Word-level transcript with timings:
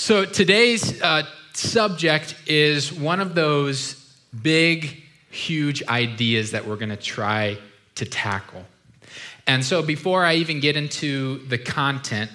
So 0.00 0.24
today's 0.24 1.02
uh, 1.02 1.24
subject 1.54 2.36
is 2.46 2.92
one 2.92 3.18
of 3.18 3.34
those 3.34 3.94
big, 4.42 5.02
huge 5.28 5.82
ideas 5.88 6.52
that 6.52 6.64
we're 6.64 6.76
going 6.76 6.90
to 6.90 6.96
try 6.96 7.58
to 7.96 8.04
tackle. 8.04 8.64
And 9.48 9.64
so 9.64 9.82
before 9.82 10.24
I 10.24 10.34
even 10.34 10.60
get 10.60 10.76
into 10.76 11.38
the 11.48 11.58
content, 11.58 12.30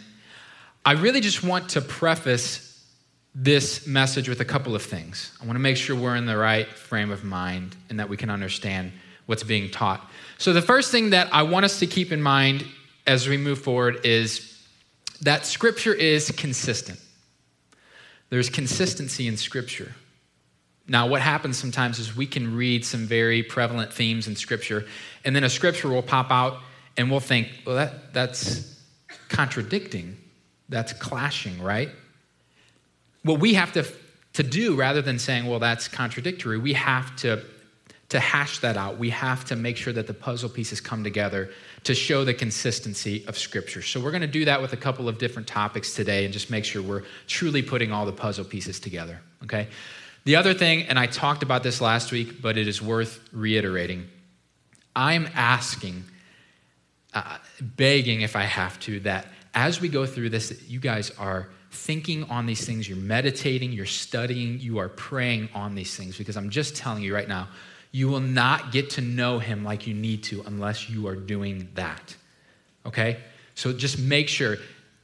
I 0.84 0.91
really 0.91 1.21
just 1.21 1.41
want 1.41 1.70
to 1.70 1.79
preface 1.79 2.86
this 3.33 3.87
message 3.87 4.27
with 4.27 4.41
a 4.41 4.45
couple 4.45 4.75
of 4.75 4.83
things. 4.83 5.31
I 5.41 5.45
want 5.45 5.55
to 5.55 5.61
make 5.61 5.77
sure 5.77 5.95
we're 5.95 6.17
in 6.17 6.25
the 6.25 6.37
right 6.37 6.67
frame 6.67 7.11
of 7.11 7.23
mind 7.23 7.77
and 7.89 7.97
that 7.97 8.09
we 8.09 8.17
can 8.17 8.29
understand 8.29 8.91
what's 9.25 9.43
being 9.43 9.71
taught. 9.71 10.11
So, 10.37 10.51
the 10.51 10.61
first 10.61 10.91
thing 10.91 11.11
that 11.11 11.33
I 11.33 11.43
want 11.43 11.63
us 11.63 11.79
to 11.79 11.87
keep 11.87 12.11
in 12.11 12.21
mind 12.21 12.65
as 13.07 13.29
we 13.29 13.37
move 13.37 13.61
forward 13.61 14.05
is 14.05 14.67
that 15.21 15.45
Scripture 15.45 15.93
is 15.93 16.30
consistent. 16.31 16.99
There's 18.34 18.50
consistency 18.50 19.28
in 19.28 19.38
Scripture. 19.38 19.94
Now, 20.88 21.05
what 21.05 21.22
happens 21.22 21.55
sometimes 21.55 22.00
is 22.00 22.16
we 22.16 22.26
can 22.26 22.58
read 22.58 22.84
some 22.84 23.05
very 23.05 23.44
prevalent 23.44 23.94
themes 23.94 24.28
in 24.28 24.36
Scripture, 24.36 24.88
and 25.24 25.36
then 25.36 25.44
a 25.44 25.50
Scripture 25.52 25.88
will 25.88 26.02
pop 26.02 26.32
out, 26.32 26.58
and 26.98 27.12
we'll 27.12 27.20
think, 27.20 27.48
well, 27.64 27.76
that, 27.76 28.12
that's 28.12 28.82
contradicting, 29.30 30.18
that's 30.68 30.94
clashing, 30.94 31.62
right? 31.62 31.90
What 33.22 33.40
we 33.40 33.54
have 33.54 33.72
to, 33.74 33.86
to 34.34 34.41
do, 34.41 34.76
rather 34.76 35.04
than 35.04 35.20
saying, 35.20 35.46
well, 35.46 35.60
that's 35.60 35.88
contradictory, 35.88 36.58
we 36.58 36.74
have 36.74 37.16
to, 37.18 37.40
to 38.13 38.20
hash 38.20 38.59
that 38.59 38.77
out. 38.77 38.98
We 38.98 39.12
have 39.12 39.45
to 39.45 39.55
make 39.55 39.77
sure 39.77 39.94
that 39.94 40.08
the 40.08 40.13
puzzle 40.13 40.49
pieces 40.49 40.81
come 40.81 41.04
together 41.04 41.52
to 41.84 41.94
show 41.94 42.23
the 42.23 42.34
consistency 42.34 43.23
of 43.27 43.38
Scripture. 43.38 43.81
So, 43.81 43.99
we're 43.99 44.12
going 44.12 44.21
to 44.21 44.27
do 44.27 44.45
that 44.45 44.62
with 44.62 44.73
a 44.73 44.77
couple 44.77 45.09
of 45.09 45.17
different 45.17 45.48
topics 45.48 45.94
today 45.94 46.26
and 46.26 46.34
just 46.34 46.49
make 46.49 46.66
sure 46.66 46.81
we're 46.81 47.04
truly 47.27 47.62
putting 47.62 47.91
all 47.91 48.05
the 48.05 48.12
puzzle 48.13 48.45
pieces 48.45 48.80
together, 48.80 49.20
okay? 49.44 49.68
The 50.26 50.38
other 50.38 50.54
thing, 50.54 50.84
and 50.84 50.98
I 50.98 51.07
talked 51.07 51.43
about 51.43 51.63
this 51.63 51.82
last 51.82 52.12
week, 52.12 52.41
but 52.41 52.57
it 52.57 52.68
is 52.68 52.82
worth 52.82 53.20
reiterating 53.34 54.07
I'm 54.95 55.27
asking, 55.34 56.04
uh, 57.13 57.38
begging 57.60 58.21
if 58.21 58.35
I 58.35 58.43
have 58.43 58.79
to, 58.82 58.99
that 59.01 59.27
as 59.54 59.82
we 59.82 59.90
go 59.90 60.05
through 60.05 60.29
this, 60.29 60.63
you 60.68 60.79
guys 60.79 61.12
are 61.18 61.49
thinking 61.71 62.26
on 62.26 62.45
these 62.45 62.66
things, 62.66 62.88
you're 62.88 62.98
meditating, 62.98 63.71
you're 63.71 63.85
studying, 63.85 64.59
you 64.59 64.77
are 64.77 64.89
praying 64.89 65.49
on 65.55 65.73
these 65.73 65.95
things, 65.95 66.17
because 66.17 66.38
I'm 66.38 66.51
just 66.51 66.75
telling 66.75 67.01
you 67.01 67.13
right 67.13 67.27
now, 67.27 67.47
you 67.94 68.09
will 68.09 68.19
not 68.19 68.72
get 68.72 68.89
to 68.89 69.02
know 69.02 69.39
him 69.39 69.63
like 69.63 69.88
you 69.88 69.94
need 69.94 70.23
to 70.23 70.44
unless 70.45 70.89
you 70.89 71.08
are 71.08 71.16
doing 71.16 71.69
that. 71.75 72.16
Okay? 72.85 73.19
So 73.55 73.72
just 73.72 74.00
make 74.00 74.27
sure 74.27 74.58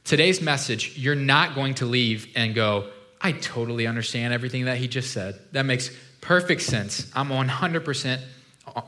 today's 0.04 0.42
message, 0.42 0.98
you're 0.98 1.14
not 1.14 1.54
going 1.54 1.74
to 1.76 1.86
leave 1.86 2.26
and 2.34 2.52
go, 2.52 2.90
I 3.20 3.32
totally 3.32 3.86
understand 3.86 4.34
everything 4.34 4.64
that 4.64 4.76
he 4.76 4.88
just 4.88 5.12
said. 5.12 5.40
That 5.52 5.66
makes 5.66 5.90
perfect 6.20 6.62
sense. 6.62 7.08
I'm 7.14 7.28
100% 7.28 8.20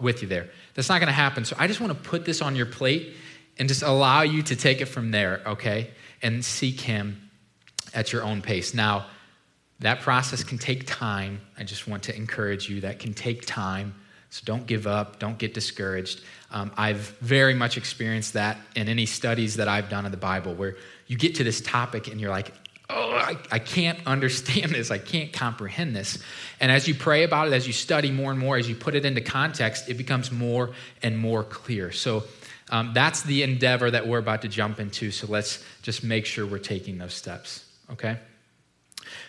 with 0.00 0.20
you 0.20 0.28
there. 0.28 0.50
That's 0.74 0.88
not 0.88 0.98
going 0.98 1.06
to 1.06 1.12
happen. 1.12 1.44
So 1.44 1.54
I 1.58 1.68
just 1.68 1.80
want 1.80 1.92
to 1.92 2.08
put 2.08 2.24
this 2.24 2.42
on 2.42 2.56
your 2.56 2.66
plate 2.66 3.14
and 3.56 3.68
just 3.68 3.82
allow 3.82 4.22
you 4.22 4.42
to 4.42 4.56
take 4.56 4.80
it 4.80 4.86
from 4.86 5.12
there, 5.12 5.42
okay? 5.46 5.90
And 6.22 6.44
seek 6.44 6.80
him 6.80 7.30
at 7.94 8.12
your 8.12 8.24
own 8.24 8.42
pace. 8.42 8.74
Now, 8.74 9.06
that 9.82 10.00
process 10.00 10.42
can 10.44 10.58
take 10.58 10.86
time. 10.86 11.40
I 11.58 11.64
just 11.64 11.86
want 11.86 12.04
to 12.04 12.16
encourage 12.16 12.68
you 12.68 12.80
that 12.82 12.98
can 12.98 13.14
take 13.14 13.46
time. 13.46 13.94
So 14.30 14.42
don't 14.44 14.66
give 14.66 14.86
up, 14.86 15.18
don't 15.18 15.36
get 15.36 15.54
discouraged. 15.54 16.22
Um, 16.50 16.72
I've 16.76 17.16
very 17.20 17.54
much 17.54 17.76
experienced 17.76 18.32
that 18.32 18.58
in 18.74 18.88
any 18.88 19.06
studies 19.06 19.56
that 19.56 19.68
I've 19.68 19.90
done 19.90 20.06
of 20.06 20.10
the 20.10 20.16
Bible 20.16 20.54
where 20.54 20.76
you 21.06 21.18
get 21.18 21.34
to 21.36 21.44
this 21.44 21.60
topic 21.60 22.08
and 22.08 22.20
you're 22.20 22.30
like, 22.30 22.52
oh, 22.88 23.10
I, 23.12 23.36
I, 23.50 23.58
can't 23.58 23.98
understand 24.06 24.70
this. 24.70 24.90
I 24.90 24.98
can't 24.98 25.32
comprehend 25.32 25.94
this. 25.94 26.18
And 26.60 26.72
as 26.72 26.86
you 26.86 26.94
pray 26.94 27.24
about 27.24 27.48
it, 27.48 27.52
as 27.52 27.66
you 27.66 27.72
study 27.72 28.10
more 28.10 28.30
and 28.30 28.40
more, 28.40 28.56
as 28.56 28.68
you 28.68 28.74
put 28.74 28.94
it 28.94 29.04
into 29.04 29.20
context, 29.20 29.88
it 29.88 29.94
becomes 29.94 30.30
more 30.32 30.70
and 31.02 31.18
more 31.18 31.44
clear. 31.44 31.92
So 31.92 32.24
um, 32.70 32.92
that's 32.94 33.22
the 33.22 33.42
endeavor 33.42 33.90
that 33.90 34.06
we're 34.06 34.18
about 34.18 34.42
to 34.42 34.48
jump 34.48 34.80
into. 34.80 35.10
So 35.10 35.26
let's 35.26 35.62
just 35.82 36.04
make 36.04 36.24
sure 36.24 36.46
we're 36.46 36.58
taking 36.58 36.98
those 36.98 37.14
steps, 37.14 37.64
okay? 37.90 38.18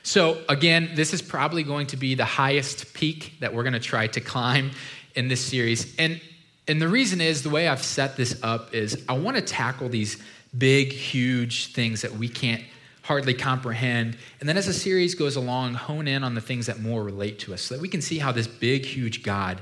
So, 0.04 0.42
again, 0.50 0.92
this 0.96 1.14
is 1.14 1.22
probably 1.22 1.64
going 1.64 1.88
to 1.88 1.98
be 1.98 2.16
the 2.16 2.26
highest 2.26 2.94
peak 2.94 3.34
that 3.40 3.54
we're 3.54 3.64
going 3.64 3.74
to 3.74 3.80
try 3.80 4.08
to 4.08 4.22
climb 4.22 4.72
in 5.16 5.28
this 5.28 5.42
series. 5.42 5.96
And, 5.98 6.22
and 6.68 6.82
the 6.82 6.88
reason 6.88 7.22
is 7.22 7.44
the 7.44 7.50
way 7.50 7.68
I've 7.68 7.84
set 7.84 8.18
this 8.18 8.40
up 8.44 8.74
is 8.74 9.04
I 9.08 9.14
want 9.14 9.38
to 9.38 9.42
tackle 9.42 9.90
these 9.90 10.22
big, 10.58 10.92
huge 10.92 11.74
things 11.74 12.02
that 12.02 12.14
we 12.14 12.30
can't 12.30 12.64
hardly 13.04 13.34
comprehend. 13.34 14.18
And 14.40 14.48
then 14.48 14.58
as 14.58 14.68
the 14.68 14.74
series 14.74 15.14
goes 15.14 15.36
along, 15.36 15.74
hone 15.74 16.08
in 16.08 16.24
on 16.24 16.36
the 16.36 16.42
things 16.42 16.68
that 16.68 16.80
more 16.80 17.04
relate 17.04 17.40
to 17.40 17.54
us 17.54 17.62
so 17.62 17.76
that 17.76 17.82
we 17.82 17.90
can 17.90 18.02
see 18.02 18.18
how 18.18 18.32
this 18.32 18.48
big, 18.48 18.86
huge 18.86 19.24
God 19.24 19.62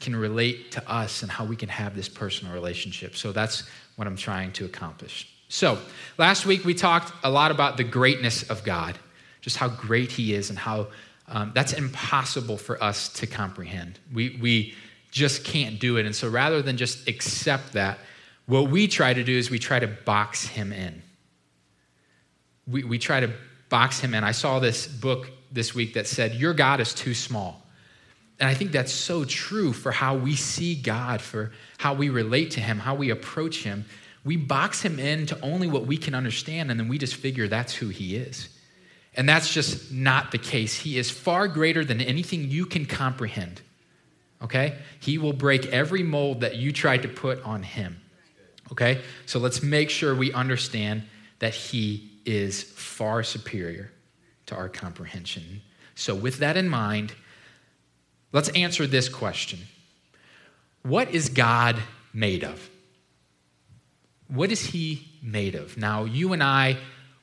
can 0.00 0.14
relate 0.14 0.72
to 0.72 0.90
us 0.90 1.22
and 1.22 1.30
how 1.30 1.44
we 1.44 1.56
can 1.56 1.68
have 1.68 1.96
this 1.96 2.08
personal 2.08 2.52
relationship. 2.52 3.16
So 3.16 3.32
that's 3.32 3.64
what 3.96 4.06
I'm 4.06 4.16
trying 4.16 4.52
to 4.52 4.66
accomplish. 4.66 5.28
So, 5.48 5.78
last 6.18 6.46
week 6.46 6.64
we 6.64 6.74
talked 6.74 7.12
a 7.22 7.30
lot 7.30 7.50
about 7.50 7.76
the 7.76 7.84
greatness 7.84 8.42
of 8.50 8.64
God, 8.64 8.98
just 9.44 9.56
how 9.56 9.68
great 9.68 10.10
He 10.10 10.34
is 10.34 10.50
and 10.50 10.58
how 10.58 10.88
um, 11.28 11.52
that's 11.54 11.72
impossible 11.72 12.56
for 12.56 12.82
us 12.82 13.08
to 13.14 13.26
comprehend. 13.26 13.98
We, 14.12 14.38
we 14.42 14.74
just 15.10 15.44
can't 15.44 15.78
do 15.78 15.96
it. 15.96 16.06
And 16.06 16.14
so, 16.14 16.28
rather 16.28 16.60
than 16.62 16.76
just 16.76 17.08
accept 17.08 17.74
that, 17.74 17.98
what 18.46 18.70
we 18.70 18.88
try 18.88 19.14
to 19.14 19.22
do 19.22 19.36
is 19.36 19.50
we 19.50 19.58
try 19.58 19.78
to 19.78 19.86
box 19.86 20.46
Him 20.46 20.72
in 20.72 21.02
we, 22.66 22.84
we 22.84 22.98
try 22.98 23.20
to 23.20 23.32
box 23.68 24.00
him 24.00 24.14
in. 24.14 24.24
I 24.24 24.32
saw 24.32 24.58
this 24.58 24.86
book 24.86 25.30
this 25.52 25.74
week 25.74 25.94
that 25.94 26.06
said, 26.06 26.34
Your 26.34 26.54
God 26.54 26.80
is 26.80 26.94
too 26.94 27.14
small. 27.14 27.62
And 28.40 28.48
I 28.48 28.54
think 28.54 28.72
that's 28.72 28.92
so 28.92 29.24
true 29.24 29.72
for 29.72 29.92
how 29.92 30.16
we 30.16 30.34
see 30.34 30.74
God, 30.74 31.20
for 31.20 31.52
how 31.78 31.94
we 31.94 32.08
relate 32.08 32.50
to 32.52 32.60
him, 32.60 32.78
how 32.78 32.94
we 32.94 33.10
approach 33.10 33.62
him. 33.62 33.84
We 34.24 34.36
box 34.36 34.82
him 34.82 34.98
into 34.98 35.38
only 35.40 35.68
what 35.68 35.86
we 35.86 35.96
can 35.96 36.14
understand, 36.14 36.70
and 36.70 36.80
then 36.80 36.88
we 36.88 36.98
just 36.98 37.14
figure 37.14 37.46
that's 37.46 37.74
who 37.74 37.88
he 37.88 38.16
is. 38.16 38.48
And 39.16 39.28
that's 39.28 39.52
just 39.52 39.92
not 39.92 40.32
the 40.32 40.38
case. 40.38 40.74
He 40.74 40.98
is 40.98 41.10
far 41.10 41.46
greater 41.48 41.84
than 41.84 42.00
anything 42.00 42.50
you 42.50 42.66
can 42.66 42.84
comprehend. 42.84 43.62
Okay? 44.42 44.76
He 45.00 45.18
will 45.18 45.32
break 45.32 45.66
every 45.66 46.02
mold 46.02 46.40
that 46.40 46.56
you 46.56 46.72
tried 46.72 47.02
to 47.02 47.08
put 47.08 47.42
on 47.44 47.62
him. 47.62 48.00
Okay? 48.72 49.00
So 49.26 49.38
let's 49.38 49.62
make 49.62 49.90
sure 49.90 50.14
we 50.14 50.32
understand 50.32 51.04
that 51.38 51.54
he 51.54 52.10
is 52.24 52.62
far 52.62 53.22
superior 53.22 53.90
to 54.46 54.56
our 54.56 54.68
comprehension. 54.68 55.62
So, 55.94 56.14
with 56.14 56.38
that 56.38 56.56
in 56.56 56.68
mind, 56.68 57.14
let's 58.32 58.48
answer 58.50 58.86
this 58.86 59.08
question 59.08 59.60
What 60.82 61.10
is 61.10 61.28
God 61.28 61.78
made 62.12 62.44
of? 62.44 62.70
What 64.28 64.50
is 64.50 64.66
He 64.66 65.08
made 65.22 65.54
of? 65.54 65.76
Now, 65.76 66.04
you 66.04 66.32
and 66.32 66.42
I, 66.42 66.78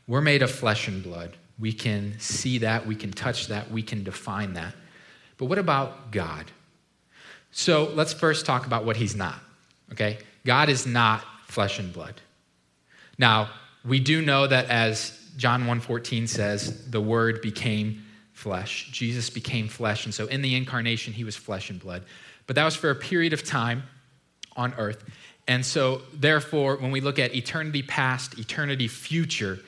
we're 0.08 0.22
made 0.22 0.42
of 0.42 0.52
flesh 0.52 0.88
and 0.88 1.04
blood. 1.04 1.36
We 1.62 1.72
can 1.72 2.20
see 2.20 2.58
that, 2.58 2.88
we 2.88 2.96
can 2.96 3.12
touch 3.12 3.48
that, 3.48 3.72
we 3.72 3.84
can 3.84 4.04
define 4.04 4.56
that. 4.56 4.74
But 5.38 5.46
what 5.46 5.60
about 5.60 6.12
God? 6.12 6.52
So, 7.52 7.92
let's 7.94 8.14
first 8.14 8.46
talk 8.46 8.66
about 8.66 8.84
what 8.84 8.98
He's 8.98 9.16
not, 9.16 9.40
okay? 9.92 10.18
God 10.44 10.70
is 10.70 10.88
not 10.88 11.24
flesh 11.46 11.80
and 11.80 11.94
blood. 11.94 12.16
Now, 13.18 13.52
we 13.86 14.00
do 14.00 14.22
know 14.22 14.48
that 14.48 14.70
as 14.70 15.18
John 15.38 15.66
1:14 15.66 16.28
says, 16.28 16.90
the 16.90 17.02
word 17.02 17.42
became 17.42 18.06
flesh. 18.34 18.90
Jesus 18.92 19.30
became 19.30 19.68
flesh, 19.68 20.06
and 20.06 20.14
so 20.14 20.26
in 20.28 20.42
the 20.42 20.56
incarnation 20.56 21.14
he 21.14 21.24
was 21.24 21.36
flesh 21.36 21.70
and 21.70 21.80
blood. 21.80 22.04
But 22.48 22.56
that 22.56 22.66
was 22.66 22.76
for 22.76 22.90
a 22.90 22.96
period 22.96 23.34
of 23.34 23.44
time 23.44 23.84
on 24.56 24.74
earth. 24.76 25.04
And 25.48 25.66
so, 25.66 26.02
therefore, 26.14 26.78
when 26.78 26.92
we 26.92 27.02
look 27.02 27.20
at 27.20 27.36
eternity 27.36 27.84
past, 27.84 28.40
eternity 28.40 28.88
future, 28.88 29.60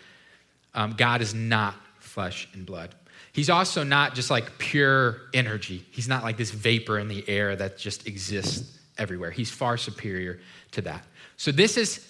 um, 0.74 0.94
God 0.98 1.22
is 1.22 1.34
not 1.34 1.76
flesh 2.14 2.48
and 2.54 2.66
blood. 2.66 2.94
He's 3.32 3.50
also 3.50 3.84
not 3.84 4.14
just 4.14 4.30
like 4.30 4.60
pure 4.60 5.22
energy. 5.34 5.84
He's 5.90 6.08
not 6.08 6.24
like 6.24 6.38
this 6.38 6.52
vapor 6.52 7.00
in 7.00 7.08
the 7.08 7.28
air 7.28 7.56
that 7.56 7.80
just 7.80 8.08
exists 8.08 8.80
everywhere. 9.00 9.32
He's 9.32 9.50
far 9.50 9.78
superior 9.78 10.40
to 10.72 10.82
that. 10.84 11.04
So, 11.38 11.52
this 11.52 11.76
is 11.76 12.08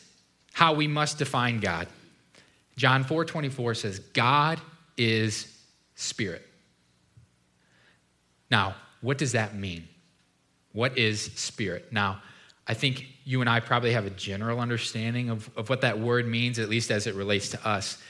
how 0.51 0.73
we 0.73 0.87
must 0.87 1.17
define 1.17 1.61
God. 1.61 1.87
John 2.75 3.05
4 3.05 3.23
24 3.23 3.75
says, 3.75 3.99
God 3.99 4.59
is 4.97 5.47
spirit. 5.95 6.45
Now, 8.51 8.75
what 8.99 9.17
does 9.17 9.31
that 9.31 9.55
mean? 9.55 9.87
What 10.73 10.97
is 10.97 11.21
spirit? 11.35 11.93
Now, 11.93 12.21
I 12.67 12.73
think 12.73 13.05
you 13.23 13.39
and 13.41 13.49
I 13.49 13.61
probably 13.61 13.93
have 13.93 14.05
a 14.05 14.09
general 14.09 14.59
understanding 14.59 15.29
of, 15.29 15.49
of 15.55 15.69
what 15.69 15.81
that 15.81 15.99
word 15.99 16.27
means, 16.27 16.59
at 16.59 16.69
least 16.69 16.91
as 16.91 17.07
it 17.07 17.15
relates 17.15 17.49
to 17.49 17.67
us. 17.67 18.01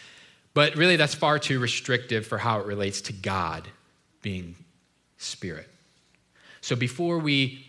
But 0.54 0.76
really, 0.76 0.96
that's 0.96 1.16
far 1.16 1.40
too 1.40 1.60
restrictive 1.60 2.28
for 2.28 2.38
how 2.38 2.60
it 2.60 2.66
relates 2.66 3.02
to 3.02 3.14
God 3.14 3.68
being 4.22 4.56
spirit. 5.18 5.68
So 6.62 6.76
before 6.76 7.20
we, 7.20 7.66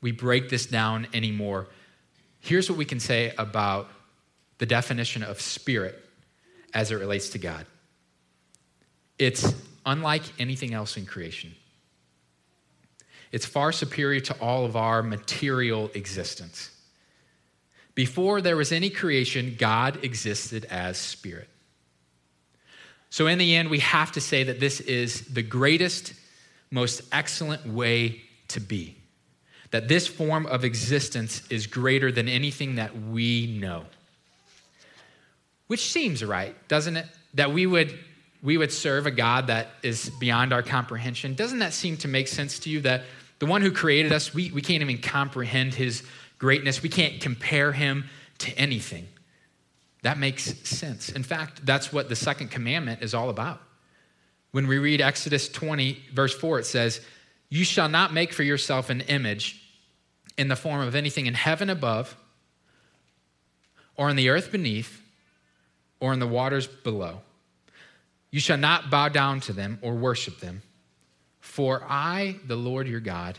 we 0.00 0.12
break 0.12 0.48
this 0.48 0.66
down 0.66 1.06
anymore, 1.14 1.68
here's 2.40 2.68
what 2.68 2.78
we 2.78 2.84
can 2.84 3.00
say 3.00 3.32
about 3.38 3.88
the 4.58 4.66
definition 4.66 5.22
of 5.22 5.40
spirit 5.40 6.04
as 6.74 6.90
it 6.90 6.96
relates 6.96 7.30
to 7.30 7.38
God 7.38 7.66
it's 9.20 9.54
unlike 9.84 10.22
anything 10.38 10.72
else 10.72 10.96
in 10.96 11.04
creation. 11.04 11.54
It's 13.32 13.44
far 13.44 13.70
superior 13.70 14.20
to 14.20 14.34
all 14.40 14.64
of 14.64 14.76
our 14.76 15.02
material 15.02 15.90
existence. 15.94 16.70
Before 17.94 18.40
there 18.40 18.56
was 18.56 18.72
any 18.72 18.88
creation, 18.88 19.56
God 19.58 20.02
existed 20.02 20.64
as 20.70 20.96
spirit. 20.96 21.48
So, 23.10 23.26
in 23.26 23.38
the 23.38 23.56
end, 23.56 23.70
we 23.70 23.80
have 23.80 24.12
to 24.12 24.20
say 24.20 24.44
that 24.44 24.60
this 24.60 24.80
is 24.80 25.22
the 25.22 25.42
greatest, 25.42 26.14
most 26.70 27.02
excellent 27.12 27.66
way 27.66 28.22
to 28.48 28.60
be. 28.60 28.96
That 29.72 29.88
this 29.88 30.06
form 30.06 30.46
of 30.46 30.64
existence 30.64 31.42
is 31.50 31.66
greater 31.66 32.12
than 32.12 32.28
anything 32.28 32.76
that 32.76 32.96
we 32.96 33.58
know. 33.58 33.84
Which 35.66 35.90
seems 35.90 36.24
right, 36.24 36.56
doesn't 36.68 36.96
it? 36.96 37.06
That 37.34 37.52
we 37.52 37.66
would, 37.66 37.96
we 38.42 38.56
would 38.56 38.72
serve 38.72 39.06
a 39.06 39.10
God 39.10 39.48
that 39.48 39.68
is 39.82 40.10
beyond 40.20 40.52
our 40.52 40.62
comprehension. 40.62 41.34
Doesn't 41.34 41.60
that 41.60 41.72
seem 41.72 41.96
to 41.98 42.08
make 42.08 42.26
sense 42.28 42.60
to 42.60 42.70
you 42.70 42.80
that 42.82 43.02
the 43.40 43.46
one 43.46 43.62
who 43.62 43.72
created 43.72 44.12
us, 44.12 44.34
we, 44.34 44.50
we 44.50 44.62
can't 44.62 44.82
even 44.82 44.98
comprehend 44.98 45.74
his 45.74 46.02
greatness. 46.38 46.82
We 46.82 46.88
can't 46.88 47.20
compare 47.20 47.72
him 47.72 48.04
to 48.38 48.52
anything. 48.56 49.06
That 50.02 50.18
makes 50.18 50.44
sense. 50.68 51.10
In 51.10 51.22
fact, 51.22 51.64
that's 51.64 51.92
what 51.92 52.08
the 52.08 52.16
second 52.16 52.50
commandment 52.50 53.02
is 53.02 53.14
all 53.14 53.28
about. 53.28 53.60
When 54.52 54.66
we 54.66 54.78
read 54.78 55.00
Exodus 55.00 55.48
20, 55.48 55.98
verse 56.12 56.34
4, 56.34 56.60
it 56.60 56.66
says, 56.66 57.00
You 57.48 57.64
shall 57.64 57.88
not 57.88 58.12
make 58.12 58.32
for 58.32 58.42
yourself 58.42 58.90
an 58.90 59.02
image 59.02 59.62
in 60.36 60.48
the 60.48 60.56
form 60.56 60.80
of 60.80 60.94
anything 60.94 61.26
in 61.26 61.34
heaven 61.34 61.68
above, 61.70 62.16
or 63.96 64.08
in 64.08 64.16
the 64.16 64.30
earth 64.30 64.50
beneath, 64.50 65.02
or 66.00 66.12
in 66.12 66.18
the 66.18 66.26
waters 66.26 66.66
below. 66.66 67.20
You 68.30 68.40
shall 68.40 68.56
not 68.56 68.90
bow 68.90 69.08
down 69.08 69.40
to 69.40 69.52
them 69.52 69.78
or 69.82 69.94
worship 69.94 70.40
them. 70.40 70.62
For 71.40 71.82
I, 71.86 72.36
the 72.46 72.56
Lord 72.56 72.88
your 72.88 73.00
God, 73.00 73.38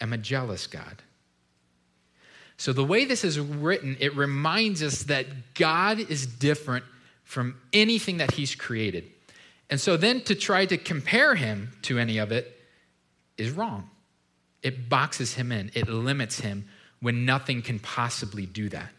am 0.00 0.12
a 0.12 0.18
jealous 0.18 0.66
God. 0.66 1.02
So, 2.60 2.74
the 2.74 2.84
way 2.84 3.06
this 3.06 3.24
is 3.24 3.40
written, 3.40 3.96
it 4.00 4.14
reminds 4.14 4.82
us 4.82 5.04
that 5.04 5.54
God 5.54 5.98
is 5.98 6.26
different 6.26 6.84
from 7.24 7.58
anything 7.72 8.18
that 8.18 8.32
He's 8.32 8.54
created. 8.54 9.04
And 9.70 9.80
so, 9.80 9.96
then 9.96 10.20
to 10.24 10.34
try 10.34 10.66
to 10.66 10.76
compare 10.76 11.34
Him 11.34 11.70
to 11.84 11.98
any 11.98 12.18
of 12.18 12.32
it 12.32 12.60
is 13.38 13.50
wrong. 13.50 13.88
It 14.62 14.90
boxes 14.90 15.32
Him 15.32 15.52
in, 15.52 15.70
it 15.72 15.88
limits 15.88 16.40
Him 16.40 16.68
when 17.00 17.24
nothing 17.24 17.62
can 17.62 17.78
possibly 17.78 18.44
do 18.44 18.68
that. 18.68 18.90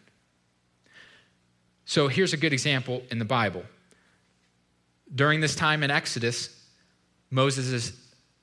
So, 1.86 2.08
here's 2.08 2.34
a 2.34 2.38
good 2.38 2.54
example 2.54 3.04
in 3.12 3.20
the 3.20 3.26
Bible. 3.26 3.64
During 5.14 5.40
this 5.40 5.54
time 5.54 5.84
in 5.84 5.92
Exodus, 5.92 6.50
Moses 7.30 7.68
is 7.68 7.94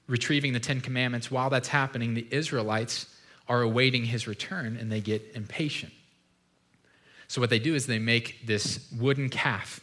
retrieving 0.06 0.52
the 0.52 0.60
Ten 0.60 0.80
Commandments, 0.80 1.28
while 1.28 1.50
that's 1.50 1.66
happening, 1.66 2.14
the 2.14 2.28
Israelites 2.30 3.06
are 3.48 3.62
awaiting 3.62 4.04
his 4.04 4.26
return 4.26 4.76
and 4.76 4.92
they 4.92 5.00
get 5.00 5.32
impatient. 5.34 5.92
So, 7.28 7.40
what 7.40 7.50
they 7.50 7.58
do 7.58 7.74
is 7.74 7.86
they 7.86 7.98
make 7.98 8.46
this 8.46 8.90
wooden 8.98 9.28
calf 9.28 9.80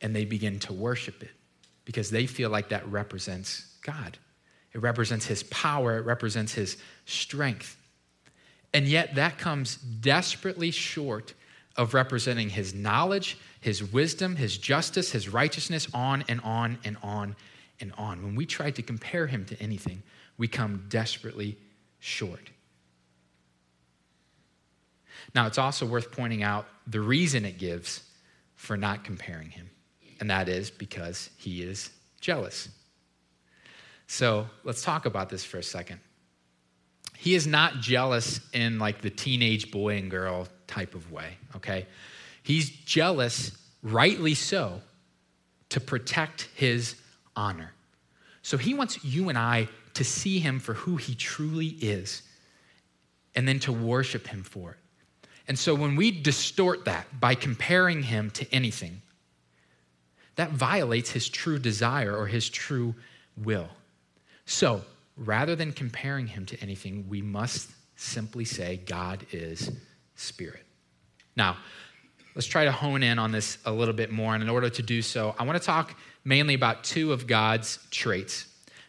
and 0.00 0.14
they 0.14 0.24
begin 0.24 0.58
to 0.60 0.72
worship 0.72 1.22
it 1.22 1.30
because 1.84 2.10
they 2.10 2.26
feel 2.26 2.50
like 2.50 2.68
that 2.68 2.86
represents 2.88 3.74
God. 3.82 4.18
It 4.72 4.82
represents 4.82 5.24
his 5.24 5.42
power, 5.44 5.96
it 5.98 6.04
represents 6.04 6.52
his 6.52 6.76
strength. 7.06 7.76
And 8.74 8.86
yet, 8.86 9.14
that 9.14 9.38
comes 9.38 9.76
desperately 9.76 10.70
short 10.70 11.32
of 11.76 11.94
representing 11.94 12.50
his 12.50 12.74
knowledge, 12.74 13.38
his 13.60 13.82
wisdom, 13.82 14.36
his 14.36 14.58
justice, 14.58 15.12
his 15.12 15.28
righteousness, 15.28 15.88
on 15.94 16.24
and 16.28 16.40
on 16.42 16.78
and 16.84 16.96
on 17.02 17.36
and 17.80 17.92
on. 17.96 18.22
When 18.22 18.34
we 18.34 18.44
try 18.44 18.70
to 18.70 18.82
compare 18.82 19.26
him 19.26 19.46
to 19.46 19.62
anything, 19.62 20.02
we 20.36 20.48
come 20.48 20.84
desperately 20.88 21.56
short. 22.06 22.50
Now, 25.34 25.46
it's 25.46 25.58
also 25.58 25.84
worth 25.84 26.12
pointing 26.12 26.42
out 26.42 26.66
the 26.86 27.00
reason 27.00 27.44
it 27.44 27.58
gives 27.58 28.02
for 28.54 28.76
not 28.76 29.04
comparing 29.04 29.50
him, 29.50 29.68
and 30.20 30.30
that 30.30 30.48
is 30.48 30.70
because 30.70 31.30
he 31.36 31.62
is 31.62 31.90
jealous. 32.20 32.68
So 34.06 34.46
let's 34.62 34.82
talk 34.82 35.04
about 35.04 35.28
this 35.28 35.44
for 35.44 35.58
a 35.58 35.62
second. 35.62 35.98
He 37.16 37.34
is 37.34 37.46
not 37.46 37.80
jealous 37.80 38.40
in 38.52 38.78
like 38.78 39.00
the 39.00 39.10
teenage 39.10 39.70
boy 39.72 39.96
and 39.96 40.10
girl 40.10 40.46
type 40.68 40.94
of 40.94 41.10
way, 41.10 41.36
okay? 41.56 41.86
He's 42.42 42.70
jealous, 42.70 43.50
rightly 43.82 44.34
so, 44.34 44.80
to 45.70 45.80
protect 45.80 46.48
his 46.54 46.94
honor. 47.34 47.72
So 48.42 48.56
he 48.56 48.74
wants 48.74 49.04
you 49.04 49.28
and 49.28 49.36
I 49.36 49.68
to 49.96 50.04
see 50.04 50.38
him 50.38 50.60
for 50.60 50.74
who 50.74 50.96
he 50.96 51.14
truly 51.14 51.68
is 51.68 52.22
and 53.34 53.48
then 53.48 53.58
to 53.60 53.72
worship 53.72 54.26
him 54.26 54.42
for 54.42 54.72
it. 54.72 54.76
And 55.48 55.58
so 55.58 55.74
when 55.74 55.96
we 55.96 56.10
distort 56.10 56.84
that 56.84 57.20
by 57.20 57.34
comparing 57.34 58.02
him 58.02 58.30
to 58.32 58.46
anything, 58.52 59.00
that 60.34 60.50
violates 60.50 61.10
his 61.10 61.28
true 61.28 61.58
desire 61.58 62.14
or 62.14 62.26
his 62.26 62.48
true 62.50 62.94
will. 63.36 63.68
So 64.44 64.84
rather 65.16 65.56
than 65.56 65.72
comparing 65.72 66.26
him 66.26 66.44
to 66.46 66.60
anything, 66.60 67.06
we 67.08 67.22
must 67.22 67.70
simply 67.96 68.44
say 68.44 68.80
God 68.84 69.24
is 69.32 69.70
spirit. 70.14 70.64
Now, 71.36 71.56
let's 72.34 72.46
try 72.46 72.64
to 72.64 72.72
hone 72.72 73.02
in 73.02 73.18
on 73.18 73.32
this 73.32 73.56
a 73.64 73.72
little 73.72 73.94
bit 73.94 74.10
more. 74.10 74.34
And 74.34 74.42
in 74.42 74.50
order 74.50 74.68
to 74.68 74.82
do 74.82 75.00
so, 75.00 75.34
I 75.38 75.44
want 75.44 75.58
to 75.58 75.64
talk 75.64 75.98
mainly 76.22 76.52
about 76.52 76.84
two 76.84 77.12
of 77.12 77.26
God's 77.26 77.78
traits 77.90 78.46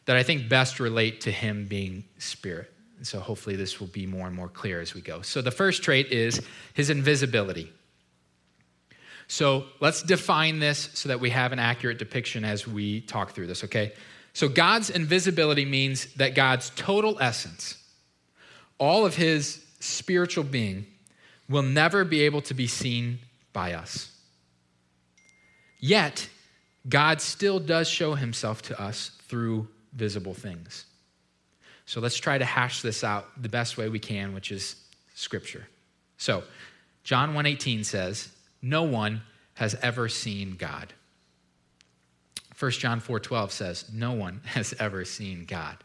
that 0.07 0.15
I 0.15 0.23
think 0.23 0.49
best 0.49 0.79
relate 0.79 1.21
to 1.21 1.31
him 1.31 1.65
being 1.65 2.05
spirit. 2.17 2.71
And 2.97 3.05
so 3.05 3.19
hopefully 3.19 3.55
this 3.55 3.79
will 3.79 3.87
be 3.87 4.07
more 4.07 4.25
and 4.25 4.35
more 4.35 4.47
clear 4.47 4.81
as 4.81 4.95
we 4.95 5.01
go. 5.01 5.21
So 5.21 5.41
the 5.41 5.51
first 5.51 5.83
trait 5.83 6.07
is 6.07 6.41
his 6.73 6.89
invisibility. 6.89 7.71
So 9.27 9.65
let's 9.81 10.01
define 10.01 10.59
this 10.59 10.89
so 10.93 11.09
that 11.09 11.19
we 11.19 11.29
have 11.31 11.51
an 11.51 11.59
accurate 11.59 11.99
depiction 11.99 12.45
as 12.45 12.65
we 12.65 13.01
talk 13.01 13.33
through 13.33 13.47
this, 13.47 13.65
okay? 13.65 13.91
So 14.31 14.47
God's 14.47 14.89
invisibility 14.89 15.65
means 15.65 16.13
that 16.15 16.33
God's 16.33 16.71
total 16.71 17.17
essence, 17.19 17.77
all 18.77 19.05
of 19.05 19.15
his 19.15 19.61
spiritual 19.81 20.45
being, 20.45 20.87
will 21.49 21.63
never 21.63 22.05
be 22.05 22.21
able 22.21 22.41
to 22.43 22.53
be 22.53 22.67
seen 22.67 23.19
by 23.51 23.73
us. 23.73 24.11
Yet, 25.79 26.29
God 26.87 27.19
still 27.19 27.59
does 27.59 27.89
show 27.89 28.15
himself 28.15 28.61
to 28.63 28.81
us 28.81 29.11
through 29.27 29.67
visible 29.97 30.33
things. 30.33 30.85
So 31.85 31.99
let's 31.99 32.17
try 32.17 32.37
to 32.37 32.45
hash 32.45 32.81
this 32.81 33.03
out 33.03 33.41
the 33.41 33.49
best 33.49 33.77
way 33.77 33.89
we 33.89 33.99
can, 33.99 34.33
which 34.33 34.51
is 34.51 34.75
scripture. 35.15 35.67
So, 36.17 36.43
John 37.03 37.33
1:18 37.33 37.83
says, 37.83 38.29
"No 38.61 38.83
one 38.83 39.23
has 39.55 39.75
ever 39.75 40.07
seen 40.07 40.55
God." 40.55 40.93
1 42.53 42.79
John 42.79 42.99
4:12 42.99 43.51
says, 43.51 43.85
"No 43.91 44.11
one 44.11 44.41
has 44.45 44.73
ever 44.79 45.05
seen 45.05 45.45
God." 45.45 45.77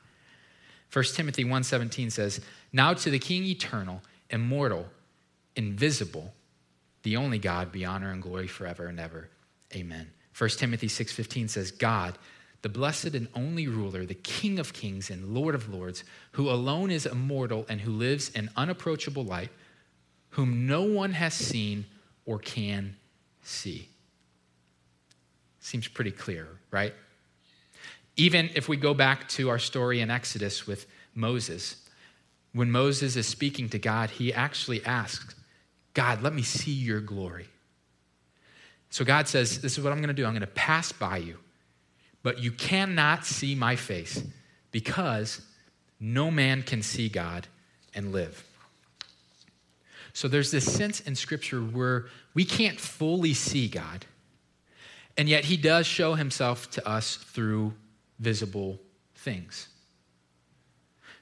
1 0.90 1.14
Timothy 1.14 1.45
1:17 1.45 2.11
says, 2.11 2.40
"Now 2.73 2.95
to 2.95 3.11
the 3.11 3.19
King 3.19 3.45
eternal, 3.45 4.02
immortal, 4.28 4.90
invisible, 5.54 6.35
the 7.02 7.16
only 7.16 7.38
God 7.38 7.73
be 7.73 7.85
honor 7.85 8.11
and 8.11 8.23
glory 8.23 8.49
forever 8.49 8.87
and 8.87 8.99
ever. 8.99 9.31
Amen." 9.75 10.11
1 10.33 10.59
Timothy 10.59 10.88
6:15 10.88 11.49
says, 11.49 11.71
"God, 11.71 12.19
the 12.62 12.69
blessed 12.69 13.14
and 13.14 13.28
only 13.35 13.66
ruler, 13.66 14.07
the 14.07 14.14
King 14.14 14.59
of 14.59 14.73
kings 14.73 15.11
and 15.11 15.35
Lord 15.35 15.54
of 15.54 15.73
lords, 15.73 16.04
who 16.33 16.49
alone 16.49 16.90
is 16.90 17.07
immortal 17.07 17.66
and 17.69 17.81
who 17.81 17.90
lives 17.90 18.31
in 18.31 18.49
unapproachable 18.57 19.25
light, 19.25 19.50
whom 20.31 20.66
no 20.66 20.85
one 20.85 21.12
has 21.12 21.35
seen 21.35 21.85
or 22.25 22.38
can 22.38 22.97
see. 23.42 23.88
Seems 25.61 25.88
pretty 25.88 26.12
clear, 26.12 26.47
right? 26.71 26.95
Even 28.16 28.50
if 28.54 28.69
we 28.69 28.76
go 28.76 28.95
back 28.95 29.28
to 29.31 29.49
our 29.50 29.59
story 29.59 30.00
in 30.00 30.11
Exodus 30.11 30.66
with 30.66 30.87
Moses, 31.14 31.76
when 32.52 32.71
Moses 32.71 33.16
is 33.16 33.26
speaking 33.26 33.69
to 33.71 33.78
God, 33.78 34.11
he 34.11 34.33
actually 34.33 34.85
asks, 34.85 35.35
God, 35.95 36.23
let 36.23 36.33
me 36.33 36.42
see 36.42 36.73
your 36.73 37.00
glory. 37.00 37.49
So 38.90 39.04
God 39.04 39.26
says, 39.26 39.61
This 39.61 39.78
is 39.78 39.85
what 39.85 39.92
I'm 39.92 39.99
going 39.99 40.09
to 40.09 40.14
do. 40.14 40.26
I'm 40.26 40.33
going 40.33 40.42
to 40.42 40.47
pass 40.47 40.92
by 40.92 41.16
you 41.16 41.38
but 42.23 42.38
you 42.38 42.52
cannot 42.52 43.25
see 43.25 43.55
my 43.55 43.76
face 43.76 44.23
because 44.71 45.41
no 46.00 46.31
man 46.31 46.62
can 46.62 46.83
see 46.83 47.09
God 47.09 47.47
and 47.95 48.12
live. 48.12 48.45
So 50.12 50.29
there's 50.29 50.50
this 50.50 50.71
sense 50.71 51.00
in 51.00 51.14
Scripture 51.14 51.61
where 51.61 52.07
we 52.35 52.45
can't 52.45 52.79
fully 52.79 53.35
see 53.35 53.69
God, 53.69 54.05
and 55.17 55.29
yet 55.29 55.45
He 55.45 55.57
does 55.57 55.87
show 55.87 56.14
Himself 56.14 56.71
to 56.73 56.87
us 56.88 57.17
through 57.17 57.75
visible 58.19 58.79
things. 59.14 59.69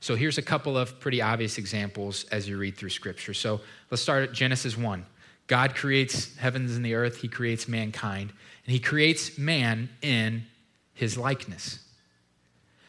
So 0.00 0.16
here's 0.16 0.38
a 0.38 0.42
couple 0.42 0.78
of 0.78 0.98
pretty 0.98 1.20
obvious 1.20 1.58
examples 1.58 2.24
as 2.32 2.48
you 2.48 2.56
read 2.56 2.76
through 2.76 2.90
Scripture. 2.90 3.34
So 3.34 3.60
let's 3.90 4.02
start 4.02 4.22
at 4.24 4.32
Genesis 4.32 4.76
1. 4.76 5.04
God 5.46 5.74
creates 5.74 6.36
heavens 6.36 6.74
and 6.74 6.84
the 6.84 6.94
earth, 6.94 7.16
He 7.18 7.28
creates 7.28 7.68
mankind, 7.68 8.32
and 8.64 8.72
He 8.72 8.80
creates 8.80 9.36
man 9.36 9.90
in 10.00 10.44
his 11.00 11.16
likeness. 11.16 11.78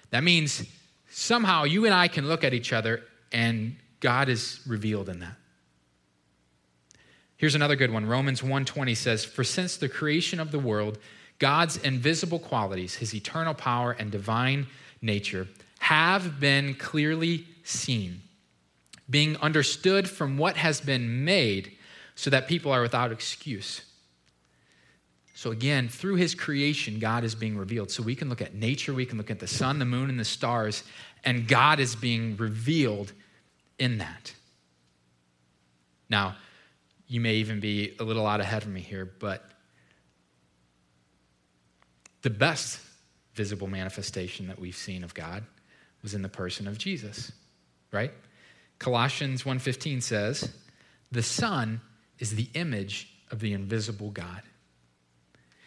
That 0.10 0.22
means 0.22 0.63
somehow 1.10 1.63
you 1.63 1.86
and 1.86 1.94
I 1.94 2.10
can 2.10 2.27
look 2.27 2.44
at 2.44 2.53
each 2.53 2.74
other 2.74 3.03
and 3.32 3.77
God 4.01 4.27
is 4.27 4.60
revealed 4.68 5.08
in 5.08 5.20
that. 5.20 5.38
Here's 7.38 7.56
another 7.56 7.77
good 7.77 7.89
one. 7.89 8.06
Romans 8.06 8.44
1:20 8.44 8.94
says, 8.96 9.24
"For 9.24 9.46
since 9.46 9.77
the 9.77 9.88
creation 9.88 10.41
of 10.41 10.51
the 10.51 10.60
world, 10.60 11.00
God's 11.39 11.77
invisible 11.77 12.38
qualities, 12.38 12.96
his 12.96 13.15
eternal 13.15 13.53
power 13.53 13.94
and 13.94 14.12
divine 14.12 14.68
nature 15.01 15.48
have 15.80 16.39
been 16.39 16.75
clearly 16.75 17.48
seen, 17.63 18.24
being 19.10 19.38
understood 19.38 20.10
from 20.10 20.38
what 20.38 20.58
has 20.58 20.82
been 20.82 21.24
made, 21.24 21.77
so 22.13 22.30
that 22.30 22.50
people 22.50 22.74
are 22.74 22.82
without 22.82 23.12
excuse." 23.13 23.82
So, 25.34 25.52
again, 25.52 25.88
through 25.88 26.16
his 26.16 26.36
creation, 26.36 27.00
God 27.00 27.24
is 27.24 27.36
being 27.36 27.58
revealed. 27.58 27.90
So, 27.90 28.04
we 28.04 28.16
can 28.16 28.30
look 28.30 28.42
at 28.42 28.54
nature, 28.54 28.94
we 28.94 29.06
can 29.06 29.18
look 29.18 29.32
at 29.32 29.40
the 29.40 29.48
sun, 29.48 29.80
the 29.80 29.86
moon, 29.86 30.10
and 30.10 30.20
the 30.20 30.26
stars, 30.26 30.84
and 31.24 31.48
God 31.48 31.80
is 31.80 31.96
being 31.96 32.36
revealed 32.38 33.14
in 33.80 33.98
that. 34.00 34.34
Now, 36.10 36.36
you 37.08 37.22
may 37.22 37.36
even 37.36 37.60
be 37.60 37.96
a 38.00 38.04
little 38.04 38.28
out 38.28 38.42
ahead 38.42 38.64
of 38.64 38.70
me 38.70 38.82
here, 38.82 39.06
but 39.06 39.52
the 42.22 42.30
best 42.30 42.80
visible 43.34 43.68
manifestation 43.68 44.48
that 44.48 44.60
we've 44.60 44.76
seen 44.76 45.04
of 45.04 45.14
God 45.14 45.44
was 46.04 46.14
in 46.14 46.22
the 46.22 46.30
person 46.30 46.68
of 46.68 46.78
Jesus, 46.78 47.32
right? 47.92 48.12
Colossians 48.80 49.46
1:15 49.46 50.02
says, 50.02 50.54
"The 51.12 51.24
Son 51.24 51.82
is 52.20 52.36
the 52.36 52.50
image 52.54 53.08
of 53.30 53.40
the 53.40 53.54
invisible 53.54 54.12
God." 54.12 54.44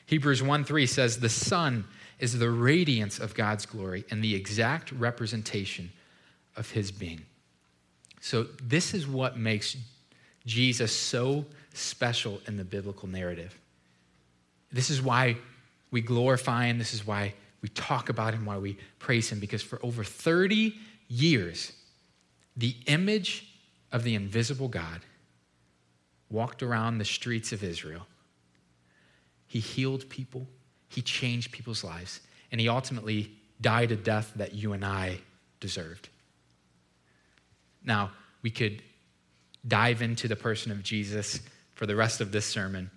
Hebrews 0.06 0.42
1:3 0.42 0.86
says, 0.86 1.20
"The 1.20 1.28
Son 1.28 1.84
is 2.18 2.38
the 2.38 2.50
radiance 2.50 3.18
of 3.18 3.34
God's 3.34 3.66
glory 3.66 4.04
and 4.10 4.22
the 4.22 4.34
exact 4.34 4.92
representation 4.92 5.92
of 6.56 6.70
his 6.70 6.92
being." 6.92 7.26
So, 8.20 8.44
this 8.62 8.94
is 8.94 9.06
what 9.06 9.38
makes 9.38 9.76
Jesus 10.46 10.94
so 10.94 11.46
special 11.72 12.40
in 12.46 12.56
the 12.56 12.64
biblical 12.64 13.08
narrative. 13.08 13.58
This 14.70 14.90
is 14.90 15.00
why 15.00 15.36
we 15.90 16.00
glorify 16.00 16.66
him. 16.66 16.78
This 16.78 16.94
is 16.94 17.06
why 17.06 17.34
we 17.62 17.68
talk 17.70 18.08
about 18.08 18.34
him, 18.34 18.44
why 18.44 18.58
we 18.58 18.76
praise 18.98 19.30
him, 19.30 19.40
because 19.40 19.62
for 19.62 19.84
over 19.84 20.04
30 20.04 20.78
years, 21.08 21.72
the 22.56 22.76
image 22.86 23.46
of 23.90 24.04
the 24.04 24.14
invisible 24.14 24.68
God 24.68 25.00
walked 26.28 26.62
around 26.62 26.98
the 26.98 27.04
streets 27.04 27.52
of 27.52 27.62
Israel. 27.62 28.06
He 29.54 29.60
healed 29.60 30.08
people, 30.08 30.48
he 30.88 31.00
changed 31.00 31.52
people's 31.52 31.84
lives, 31.84 32.20
and 32.50 32.60
he 32.60 32.68
ultimately 32.68 33.30
died 33.60 33.92
a 33.92 33.96
death 33.96 34.32
that 34.34 34.52
you 34.52 34.72
and 34.72 34.84
I 34.84 35.20
deserved. 35.60 36.08
Now, 37.84 38.10
we 38.42 38.50
could 38.50 38.82
dive 39.64 40.02
into 40.02 40.26
the 40.26 40.34
person 40.34 40.72
of 40.72 40.82
Jesus 40.82 41.38
for 41.74 41.86
the 41.86 41.94
rest 41.94 42.20
of 42.20 42.32
this 42.32 42.44
sermon, 42.44 42.90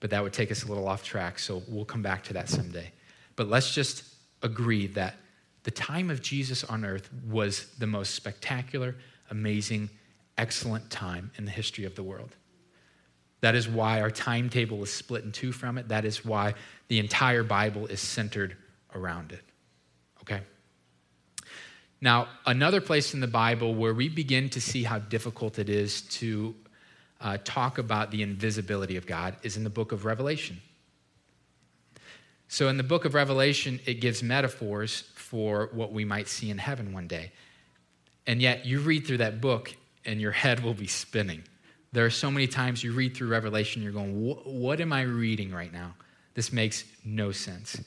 but 0.00 0.10
that 0.10 0.22
would 0.22 0.34
take 0.34 0.52
us 0.52 0.64
a 0.64 0.68
little 0.68 0.86
off 0.86 1.02
track, 1.02 1.38
so 1.38 1.62
we'll 1.66 1.86
come 1.86 2.02
back 2.02 2.24
to 2.24 2.34
that 2.34 2.50
someday. 2.50 2.92
But 3.34 3.48
let's 3.48 3.74
just 3.74 4.04
agree 4.42 4.88
that 4.88 5.14
the 5.62 5.70
time 5.70 6.10
of 6.10 6.20
Jesus 6.20 6.62
on 6.62 6.84
earth 6.84 7.08
was 7.26 7.74
the 7.78 7.86
most 7.86 8.14
spectacular, 8.14 8.96
amazing, 9.30 9.88
excellent 10.36 10.90
time 10.90 11.30
in 11.38 11.46
the 11.46 11.50
history 11.50 11.86
of 11.86 11.94
the 11.94 12.02
world. 12.02 12.36
That 13.42 13.56
is 13.56 13.68
why 13.68 14.00
our 14.00 14.10
timetable 14.10 14.82
is 14.82 14.90
split 14.92 15.24
in 15.24 15.32
two 15.32 15.52
from 15.52 15.76
it. 15.76 15.88
That 15.88 16.04
is 16.04 16.24
why 16.24 16.54
the 16.88 17.00
entire 17.00 17.42
Bible 17.42 17.86
is 17.88 18.00
centered 18.00 18.56
around 18.94 19.32
it. 19.32 19.42
Okay? 20.22 20.40
Now, 22.00 22.28
another 22.46 22.80
place 22.80 23.14
in 23.14 23.20
the 23.20 23.26
Bible 23.26 23.74
where 23.74 23.94
we 23.94 24.08
begin 24.08 24.48
to 24.50 24.60
see 24.60 24.84
how 24.84 25.00
difficult 25.00 25.58
it 25.58 25.68
is 25.68 26.02
to 26.02 26.54
uh, 27.20 27.38
talk 27.44 27.78
about 27.78 28.12
the 28.12 28.22
invisibility 28.22 28.96
of 28.96 29.06
God 29.06 29.36
is 29.42 29.56
in 29.56 29.64
the 29.64 29.70
book 29.70 29.90
of 29.92 30.04
Revelation. 30.04 30.60
So, 32.46 32.68
in 32.68 32.76
the 32.76 32.82
book 32.82 33.04
of 33.04 33.14
Revelation, 33.14 33.80
it 33.86 33.94
gives 33.94 34.22
metaphors 34.22 35.00
for 35.14 35.70
what 35.72 35.92
we 35.92 36.04
might 36.04 36.28
see 36.28 36.50
in 36.50 36.58
heaven 36.58 36.92
one 36.92 37.08
day. 37.08 37.32
And 38.26 38.40
yet, 38.40 38.66
you 38.66 38.80
read 38.80 39.06
through 39.06 39.18
that 39.18 39.40
book 39.40 39.74
and 40.04 40.20
your 40.20 40.32
head 40.32 40.60
will 40.60 40.74
be 40.74 40.86
spinning. 40.86 41.42
There 41.92 42.06
are 42.06 42.10
so 42.10 42.30
many 42.30 42.46
times 42.46 42.82
you 42.82 42.92
read 42.92 43.14
through 43.14 43.28
Revelation, 43.28 43.82
you're 43.82 43.92
going, 43.92 44.12
What 44.44 44.80
am 44.80 44.92
I 44.92 45.02
reading 45.02 45.52
right 45.52 45.72
now? 45.72 45.94
This 46.34 46.52
makes 46.52 46.84
no 47.04 47.32
sense. 47.32 47.80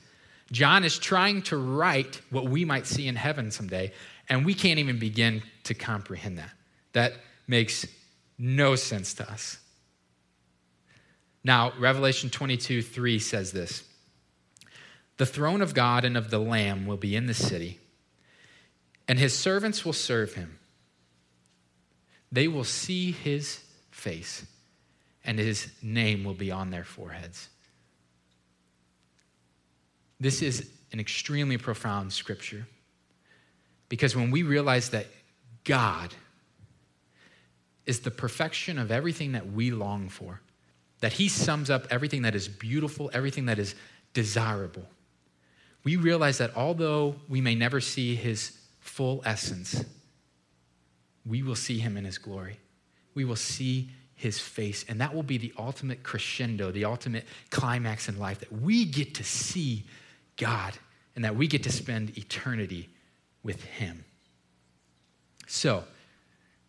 John 0.52 0.84
is 0.84 1.00
trying 1.00 1.42
to 1.44 1.58
write 1.58 2.22
what 2.30 2.46
we 2.46 2.66
might 2.66 2.86
see 2.86 3.08
in 3.08 3.16
heaven 3.16 3.50
someday, 3.50 3.92
and 4.30 4.46
we 4.46 4.54
can't 4.54 4.80
even 4.80 5.00
begin 5.00 5.42
to 5.64 5.74
comprehend 5.74 6.38
that. 6.38 6.52
That 6.94 7.14
makes 7.48 7.88
no 8.38 8.76
sense 8.76 9.16
to 9.16 9.30
us. 9.30 9.58
Now, 11.44 11.74
Revelation 11.80 12.30
22 12.30 12.84
3 12.84 13.20
says 13.20 13.52
this 13.52 13.84
The 15.18 15.26
throne 15.26 15.62
of 15.62 15.74
God 15.74 16.06
and 16.06 16.16
of 16.16 16.30
the 16.30 16.40
Lamb 16.40 16.86
will 16.86 16.98
be 16.98 17.16
in 17.16 17.26
the 17.26 17.34
city, 17.34 17.80
and 19.08 19.18
his 19.18 19.34
servants 19.34 19.84
will 19.84 19.94
serve 19.94 20.34
him. 20.34 20.60
They 22.32 22.48
will 22.48 22.64
see 22.64 23.12
his 23.12 23.65
face, 23.96 24.46
and 25.24 25.40
his 25.40 25.72
name 25.82 26.26
will 26.26 26.34
be 26.34 26.52
on 26.52 26.70
their 26.70 26.84
foreheads. 26.84 27.48
This 30.20 30.42
is 30.42 30.70
an 30.92 31.00
extremely 31.00 31.58
profound 31.58 32.12
scripture 32.12 32.68
because 33.88 34.16
when 34.16 34.32
we 34.32 34.44
realize 34.44 34.90
that 34.90 35.08
God 35.64 36.14
is 37.86 38.02
the 38.02 38.12
perfection 38.12 38.78
of 38.78 38.92
everything 38.92 39.32
that 39.32 39.52
we 39.52 39.72
long 39.72 40.10
for, 40.10 40.42
that 41.00 41.14
He 41.14 41.30
sums 41.30 41.70
up 41.70 41.88
everything 41.90 42.24
that 42.24 42.36
is 42.36 42.48
beautiful, 42.48 43.10
everything 43.14 43.46
that 43.46 43.60
is 43.60 43.76
desirable, 44.14 44.86
we 45.84 45.96
realize 45.96 46.38
that 46.40 46.56
although 46.56 47.16
we 47.30 47.40
may 47.42 47.56
never 47.56 47.80
see 47.80 48.16
His 48.16 48.58
full 48.80 49.22
essence, 49.26 49.86
we 51.26 51.44
will 51.44 51.56
see 51.56 51.80
Him 51.80 51.96
in 51.96 52.06
His 52.06 52.18
glory. 52.18 52.58
We 53.16 53.26
will 53.26 53.36
see 53.36 53.90
His 54.16 54.40
face, 54.40 54.86
and 54.88 55.02
that 55.02 55.16
will 55.16 55.24
be 55.24 55.38
the 55.38 55.54
ultimate 55.58 56.04
crescendo, 56.04 56.72
the 56.72 56.86
ultimate 56.86 57.26
climax 57.50 58.08
in 58.08 58.20
life 58.20 58.40
that 58.40 58.52
we 58.52 58.86
get 58.86 59.16
to 59.16 59.24
see 59.24 59.86
God 60.38 60.74
and 61.16 61.24
that 61.24 61.36
we 61.36 61.48
get 61.48 61.64
to 61.64 61.72
spend 61.72 62.18
eternity 62.18 62.90
with 63.42 63.64
Him. 63.64 64.04
So, 65.48 65.84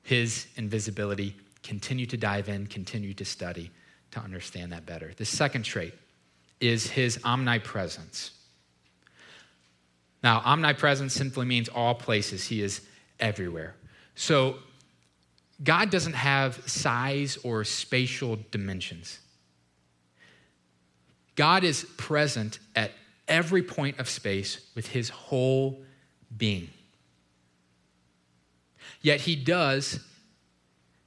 His 0.02 0.46
invisibility, 0.56 1.34
continue 1.62 2.06
to 2.06 2.16
dive 2.16 2.48
in, 2.48 2.66
continue 2.66 3.12
to 3.14 3.24
study 3.24 3.70
to 4.12 4.20
understand 4.20 4.72
that 4.72 4.86
better. 4.86 5.12
The 5.16 5.24
second 5.24 5.64
trait 5.64 5.94
is 6.60 6.88
His 6.88 7.18
omnipresence. 7.24 8.30
Now, 10.22 10.42
omnipresence 10.44 11.12
simply 11.12 11.44
means 11.44 11.68
all 11.68 11.94
places, 11.94 12.46
He 12.46 12.62
is 12.62 12.80
everywhere. 13.18 13.74
So, 14.14 14.56
God 15.62 15.90
doesn't 15.90 16.14
have 16.14 16.68
size 16.68 17.38
or 17.42 17.64
spatial 17.64 18.38
dimensions. 18.50 19.18
God 21.34 21.64
is 21.64 21.84
present 21.96 22.58
at 22.74 22.92
every 23.28 23.62
point 23.62 23.98
of 23.98 24.08
space 24.08 24.60
with 24.74 24.88
his 24.88 25.08
whole 25.08 25.82
being. 26.36 26.68
Yet 29.02 29.20
he 29.20 29.36
does 29.36 30.00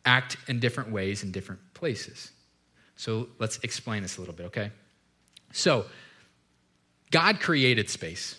act 0.06 0.38
in 0.48 0.60
different 0.60 0.92
ways 0.92 1.24
in 1.24 1.32
different 1.32 1.62
places. 1.74 2.32
So 2.96 3.28
let's 3.40 3.60
explain 3.60 4.02
this 4.02 4.18
a 4.18 4.22
little 4.22 4.34
bit, 4.34 4.48
okay? 4.48 4.72
So, 5.52 5.86
God 7.12 7.40
created 7.40 7.90
space. 7.90 8.38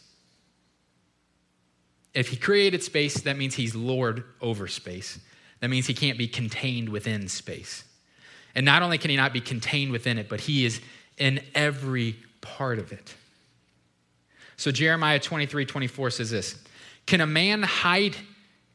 If 2.14 2.28
he 2.28 2.36
created 2.36 2.82
space, 2.82 3.20
that 3.22 3.36
means 3.36 3.54
he's 3.54 3.74
Lord 3.74 4.24
over 4.40 4.66
space. 4.68 5.18
That 5.60 5.68
means 5.68 5.86
he 5.86 5.94
can't 5.94 6.18
be 6.18 6.28
contained 6.28 6.88
within 6.88 7.28
space. 7.28 7.84
And 8.54 8.66
not 8.66 8.82
only 8.82 8.98
can 8.98 9.10
he 9.10 9.16
not 9.16 9.32
be 9.32 9.40
contained 9.40 9.92
within 9.92 10.18
it, 10.18 10.28
but 10.28 10.40
he 10.40 10.64
is 10.64 10.80
in 11.18 11.40
every 11.54 12.16
part 12.40 12.78
of 12.78 12.92
it. 12.92 13.14
So 14.56 14.70
Jeremiah 14.70 15.18
23 15.18 15.64
24 15.64 16.10
says 16.10 16.30
this 16.30 16.62
Can 17.06 17.20
a 17.20 17.26
man 17.26 17.62
hide 17.62 18.16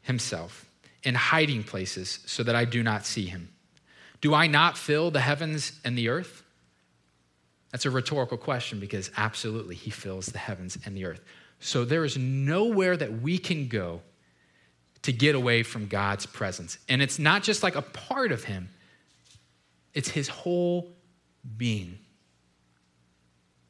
himself 0.02 0.64
in 1.02 1.14
hiding 1.14 1.62
places 1.62 2.20
so 2.26 2.42
that 2.42 2.56
I 2.56 2.64
do 2.64 2.82
not 2.82 3.04
see 3.04 3.26
him? 3.26 3.50
Do 4.20 4.34
I 4.34 4.46
not 4.46 4.78
fill 4.78 5.10
the 5.10 5.20
heavens 5.20 5.72
and 5.84 5.96
the 5.96 6.08
earth? 6.08 6.42
That's 7.70 7.84
a 7.84 7.90
rhetorical 7.90 8.38
question 8.38 8.80
because 8.80 9.10
absolutely 9.16 9.74
he 9.74 9.90
fills 9.90 10.26
the 10.26 10.38
heavens 10.38 10.78
and 10.84 10.96
the 10.96 11.04
earth. 11.04 11.20
So 11.60 11.84
there 11.84 12.04
is 12.04 12.16
nowhere 12.16 12.96
that 12.96 13.20
we 13.20 13.38
can 13.38 13.68
go 13.68 14.00
to 15.06 15.12
get 15.12 15.36
away 15.36 15.62
from 15.62 15.86
God's 15.86 16.26
presence. 16.26 16.78
And 16.88 17.00
it's 17.00 17.16
not 17.16 17.44
just 17.44 17.62
like 17.62 17.76
a 17.76 17.82
part 17.82 18.32
of 18.32 18.42
him, 18.42 18.68
it's 19.94 20.08
his 20.08 20.26
whole 20.26 20.96
being. 21.56 22.00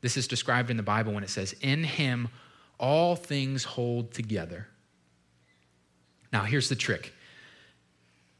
This 0.01 0.17
is 0.17 0.27
described 0.27 0.71
in 0.71 0.79
the 0.79 0.83
Bible 0.83 1.13
when 1.13 1.23
it 1.23 1.29
says, 1.29 1.55
In 1.61 1.85
him 1.85 2.29
all 2.79 3.17
things 3.17 3.65
hold 3.65 4.15
together. 4.15 4.67
Now, 6.33 6.45
here's 6.45 6.71
the 6.71 6.75
trick 6.75 7.13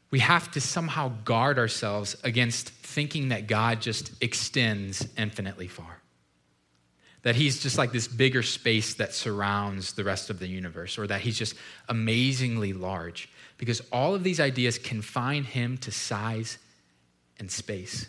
we 0.09 0.17
have 0.17 0.49
to 0.53 0.59
somehow 0.59 1.09
guard 1.23 1.59
ourselves 1.59 2.15
against 2.23 2.69
thinking 2.69 3.29
that 3.29 3.45
God 3.45 3.79
just 3.79 4.11
extends 4.23 5.07
infinitely 5.15 5.67
far. 5.67 6.01
That 7.23 7.35
he's 7.35 7.61
just 7.61 7.77
like 7.77 7.91
this 7.91 8.07
bigger 8.07 8.43
space 8.43 8.93
that 8.95 9.13
surrounds 9.13 9.93
the 9.93 10.03
rest 10.03 10.29
of 10.29 10.39
the 10.39 10.47
universe, 10.47 10.97
or 10.97 11.07
that 11.07 11.21
he's 11.21 11.37
just 11.37 11.55
amazingly 11.89 12.73
large. 12.73 13.29
Because 13.57 13.81
all 13.91 14.13
of 14.13 14.23
these 14.23 14.39
ideas 14.39 14.77
confine 14.77 15.43
him 15.43 15.77
to 15.79 15.91
size 15.91 16.57
and 17.39 17.51
space. 17.51 18.07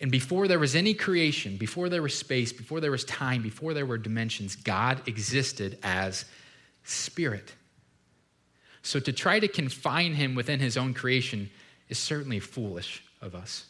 And 0.00 0.10
before 0.10 0.48
there 0.48 0.58
was 0.58 0.74
any 0.74 0.92
creation, 0.92 1.56
before 1.56 1.88
there 1.88 2.02
was 2.02 2.14
space, 2.14 2.52
before 2.52 2.80
there 2.80 2.90
was 2.90 3.04
time, 3.04 3.42
before 3.42 3.74
there 3.74 3.86
were 3.86 3.98
dimensions, 3.98 4.56
God 4.56 5.00
existed 5.06 5.78
as 5.82 6.24
spirit. 6.82 7.54
So 8.82 9.00
to 9.00 9.12
try 9.12 9.40
to 9.40 9.48
confine 9.48 10.14
him 10.14 10.34
within 10.34 10.60
his 10.60 10.76
own 10.76 10.92
creation 10.92 11.48
is 11.88 11.98
certainly 11.98 12.40
foolish 12.40 13.02
of 13.22 13.34
us. 13.34 13.64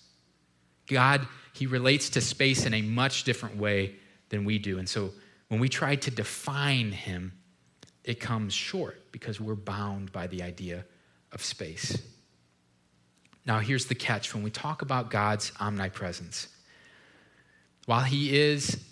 God, 0.87 1.27
he 1.53 1.67
relates 1.67 2.11
to 2.11 2.21
space 2.21 2.67
in 2.67 2.75
a 2.75 2.83
much 2.83 3.25
different 3.25 3.57
way 3.57 3.97
than 4.29 4.45
we 4.45 4.59
do. 4.59 4.79
And 4.79 4.89
so 4.89 5.11
when 5.49 5.61
we 5.61 5.69
try 5.69 5.97
to 5.97 6.11
define 6.11 6.93
him, 6.93 7.33
it 8.03 8.21
comes 8.21 8.53
short 8.53 9.13
because 9.13 9.41
we're 9.41 9.55
bound 9.55 10.13
by 10.13 10.27
the 10.27 10.43
idea 10.43 10.85
of 11.33 11.43
space. 11.43 12.03
Now, 13.47 13.61
here's 13.61 13.87
the 13.87 13.95
catch 13.95 14.35
when 14.35 14.43
we 14.43 14.51
talk 14.51 14.83
about 14.83 15.11
God's 15.11 15.53
omnipresence, 15.61 16.49
while 17.87 18.03
he 18.03 18.39
is 18.39 18.83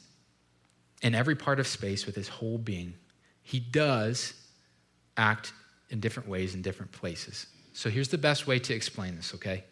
in 1.02 1.14
every 1.14 1.34
part 1.34 1.58
of 1.58 1.66
space 1.66 2.06
with 2.06 2.14
his 2.14 2.28
whole 2.28 2.58
being, 2.58 2.94
he 3.42 3.58
does 3.58 4.34
act 5.16 5.52
in 5.90 6.00
different 6.00 6.28
ways 6.28 6.54
in 6.54 6.62
different 6.62 6.92
places. 6.92 7.46
So 7.72 7.90
here's 7.90 8.08
the 8.08 8.18
best 8.18 8.46
way 8.46 8.58
to 8.60 8.74
explain 8.74 9.16
this, 9.16 9.34
okay? 9.34 9.64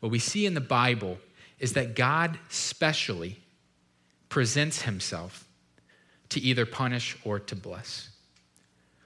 What 0.00 0.10
we 0.10 0.18
see 0.18 0.46
in 0.46 0.54
the 0.54 0.60
Bible 0.60 1.18
is 1.62 1.74
that 1.74 1.94
God 1.94 2.38
specially 2.48 3.38
presents 4.28 4.82
himself 4.82 5.46
to 6.30 6.40
either 6.40 6.66
punish 6.66 7.16
or 7.24 7.38
to 7.38 7.54
bless. 7.54 8.10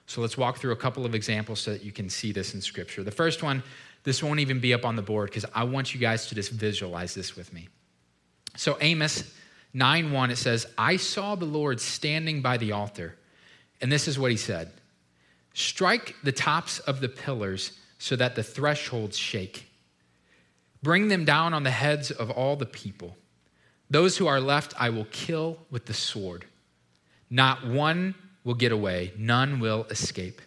So 0.07 0.21
let's 0.21 0.37
walk 0.37 0.57
through 0.57 0.71
a 0.71 0.77
couple 0.77 1.05
of 1.05 1.13
examples 1.13 1.59
so 1.59 1.71
that 1.71 1.83
you 1.83 1.91
can 1.91 2.09
see 2.09 2.31
this 2.31 2.55
in 2.55 2.61
Scripture. 2.61 3.03
The 3.03 3.11
first 3.11 3.43
one, 3.43 3.61
this 4.03 4.23
won't 4.23 4.39
even 4.39 4.59
be 4.59 4.73
up 4.73 4.85
on 4.85 4.95
the 4.95 5.01
board 5.03 5.29
because 5.29 5.45
I 5.53 5.65
want 5.65 5.93
you 5.93 5.99
guys 5.99 6.27
to 6.27 6.35
just 6.35 6.51
visualize 6.51 7.13
this 7.13 7.35
with 7.35 7.53
me. 7.53 7.67
So 8.55 8.75
Amos 8.81 9.31
9 9.75 10.11
1, 10.11 10.31
it 10.31 10.37
says, 10.37 10.65
I 10.79 10.97
saw 10.97 11.35
the 11.35 11.45
Lord 11.45 11.79
standing 11.79 12.41
by 12.41 12.57
the 12.57 12.71
altar, 12.71 13.17
and 13.81 13.91
this 13.91 14.07
is 14.07 14.17
what 14.17 14.31
he 14.31 14.37
said 14.37 14.71
Strike 15.53 16.15
the 16.23 16.31
tops 16.31 16.79
of 16.79 17.01
the 17.01 17.09
pillars 17.09 17.73
so 17.99 18.15
that 18.15 18.35
the 18.35 18.43
thresholds 18.43 19.15
shake. 19.15 19.66
Bring 20.83 21.07
them 21.07 21.25
down 21.25 21.53
on 21.53 21.63
the 21.63 21.71
heads 21.71 22.11
of 22.11 22.29
all 22.29 22.55
the 22.55 22.65
people. 22.65 23.17
Those 23.89 24.17
who 24.17 24.27
are 24.27 24.39
left 24.39 24.73
I 24.79 24.89
will 24.89 25.07
kill 25.11 25.59
with 25.69 25.85
the 25.85 25.93
sword. 25.93 26.45
Not 27.29 27.65
one 27.65 28.15
will 28.43 28.53
get 28.53 28.71
away, 28.71 29.13
none 29.17 29.59
will 29.59 29.85
escape. 29.89 30.41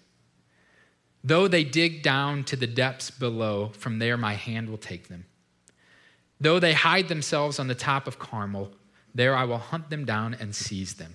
Though 1.23 1.49
they 1.49 1.65
dig 1.65 2.03
down 2.03 2.45
to 2.45 2.57
the 2.57 2.67
depths 2.67 3.11
below, 3.11 3.73
from 3.75 3.99
there 3.99 4.17
my 4.17 4.35
hand 4.35 4.71
will 4.71 4.79
take 4.79 5.09
them. 5.09 5.27
Though 6.41 6.59
they 6.59 6.73
hide 6.73 7.09
themselves 7.09 7.59
on 7.59 7.69
the 7.69 7.75
top 7.75 8.07
of 8.07 8.19
Carmel, 8.19 8.73
there 9.15 9.37
I 9.37 9.45
will 9.45 9.59
hunt 9.59 9.91
them 9.91 10.07
down 10.07 10.35
and 10.35 10.55
seize 10.55 10.95
them. 10.95 11.15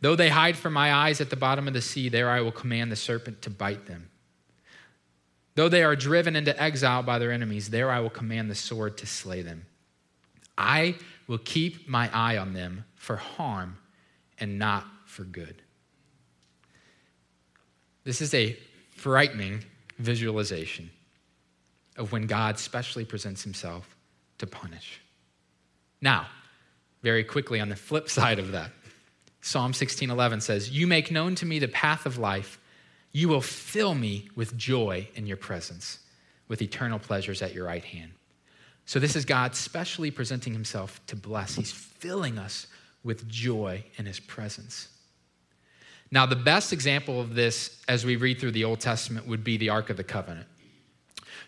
Though 0.00 0.14
they 0.14 0.28
hide 0.28 0.56
from 0.56 0.72
my 0.72 0.92
eyes 0.92 1.20
at 1.20 1.30
the 1.30 1.36
bottom 1.36 1.66
of 1.66 1.74
the 1.74 1.80
sea, 1.80 2.08
there 2.08 2.30
I 2.30 2.40
will 2.40 2.52
command 2.52 2.92
the 2.92 2.96
serpent 2.96 3.42
to 3.42 3.50
bite 3.50 3.86
them. 3.86 4.10
Though 5.56 5.70
they 5.70 5.82
are 5.82 5.96
driven 5.96 6.36
into 6.36 6.62
exile 6.62 7.02
by 7.02 7.18
their 7.18 7.32
enemies, 7.32 7.70
there 7.70 7.90
I 7.90 8.00
will 8.00 8.10
command 8.10 8.50
the 8.50 8.54
sword 8.54 8.98
to 8.98 9.06
slay 9.06 9.40
them. 9.40 9.64
I 10.56 10.96
will 11.26 11.38
keep 11.38 11.88
my 11.88 12.10
eye 12.12 12.36
on 12.36 12.52
them 12.52 12.84
for 12.94 13.16
harm 13.16 13.78
and 14.38 14.58
not 14.58 14.86
for 15.06 15.24
good. 15.24 15.62
This 18.04 18.20
is 18.20 18.34
a 18.34 18.56
frightening 18.90 19.64
visualization 19.98 20.90
of 21.96 22.12
when 22.12 22.26
God 22.26 22.58
specially 22.58 23.06
presents 23.06 23.42
himself 23.42 23.96
to 24.38 24.46
punish. 24.46 25.00
Now, 26.02 26.26
very 27.02 27.24
quickly 27.24 27.60
on 27.60 27.70
the 27.70 27.76
flip 27.76 28.10
side 28.18 28.38
of 28.38 28.52
that, 28.52 28.72
Psalm 29.40 29.72
16:11 29.72 30.42
says, 30.42 30.68
"You 30.70 30.86
make 30.86 31.10
known 31.10 31.34
to 31.36 31.46
me 31.46 31.58
the 31.58 31.68
path 31.68 32.04
of 32.04 32.18
life. 32.18 32.58
You 33.16 33.30
will 33.30 33.40
fill 33.40 33.94
me 33.94 34.28
with 34.34 34.58
joy 34.58 35.08
in 35.14 35.26
your 35.26 35.38
presence, 35.38 36.00
with 36.48 36.60
eternal 36.60 36.98
pleasures 36.98 37.40
at 37.40 37.54
your 37.54 37.64
right 37.64 37.82
hand." 37.82 38.12
So 38.84 38.98
this 38.98 39.16
is 39.16 39.24
God 39.24 39.56
specially 39.56 40.10
presenting 40.10 40.52
himself 40.52 41.00
to 41.06 41.16
bless. 41.16 41.54
He's 41.54 41.72
filling 41.72 42.36
us 42.38 42.66
with 43.02 43.26
joy 43.26 43.84
in 43.96 44.04
his 44.04 44.20
presence. 44.20 44.88
Now, 46.10 46.26
the 46.26 46.36
best 46.36 46.74
example 46.74 47.18
of 47.18 47.34
this 47.34 47.82
as 47.88 48.04
we 48.04 48.16
read 48.16 48.38
through 48.38 48.52
the 48.52 48.64
Old 48.64 48.80
Testament 48.80 49.26
would 49.26 49.42
be 49.42 49.56
the 49.56 49.70
Ark 49.70 49.88
of 49.88 49.96
the 49.96 50.04
Covenant. 50.04 50.46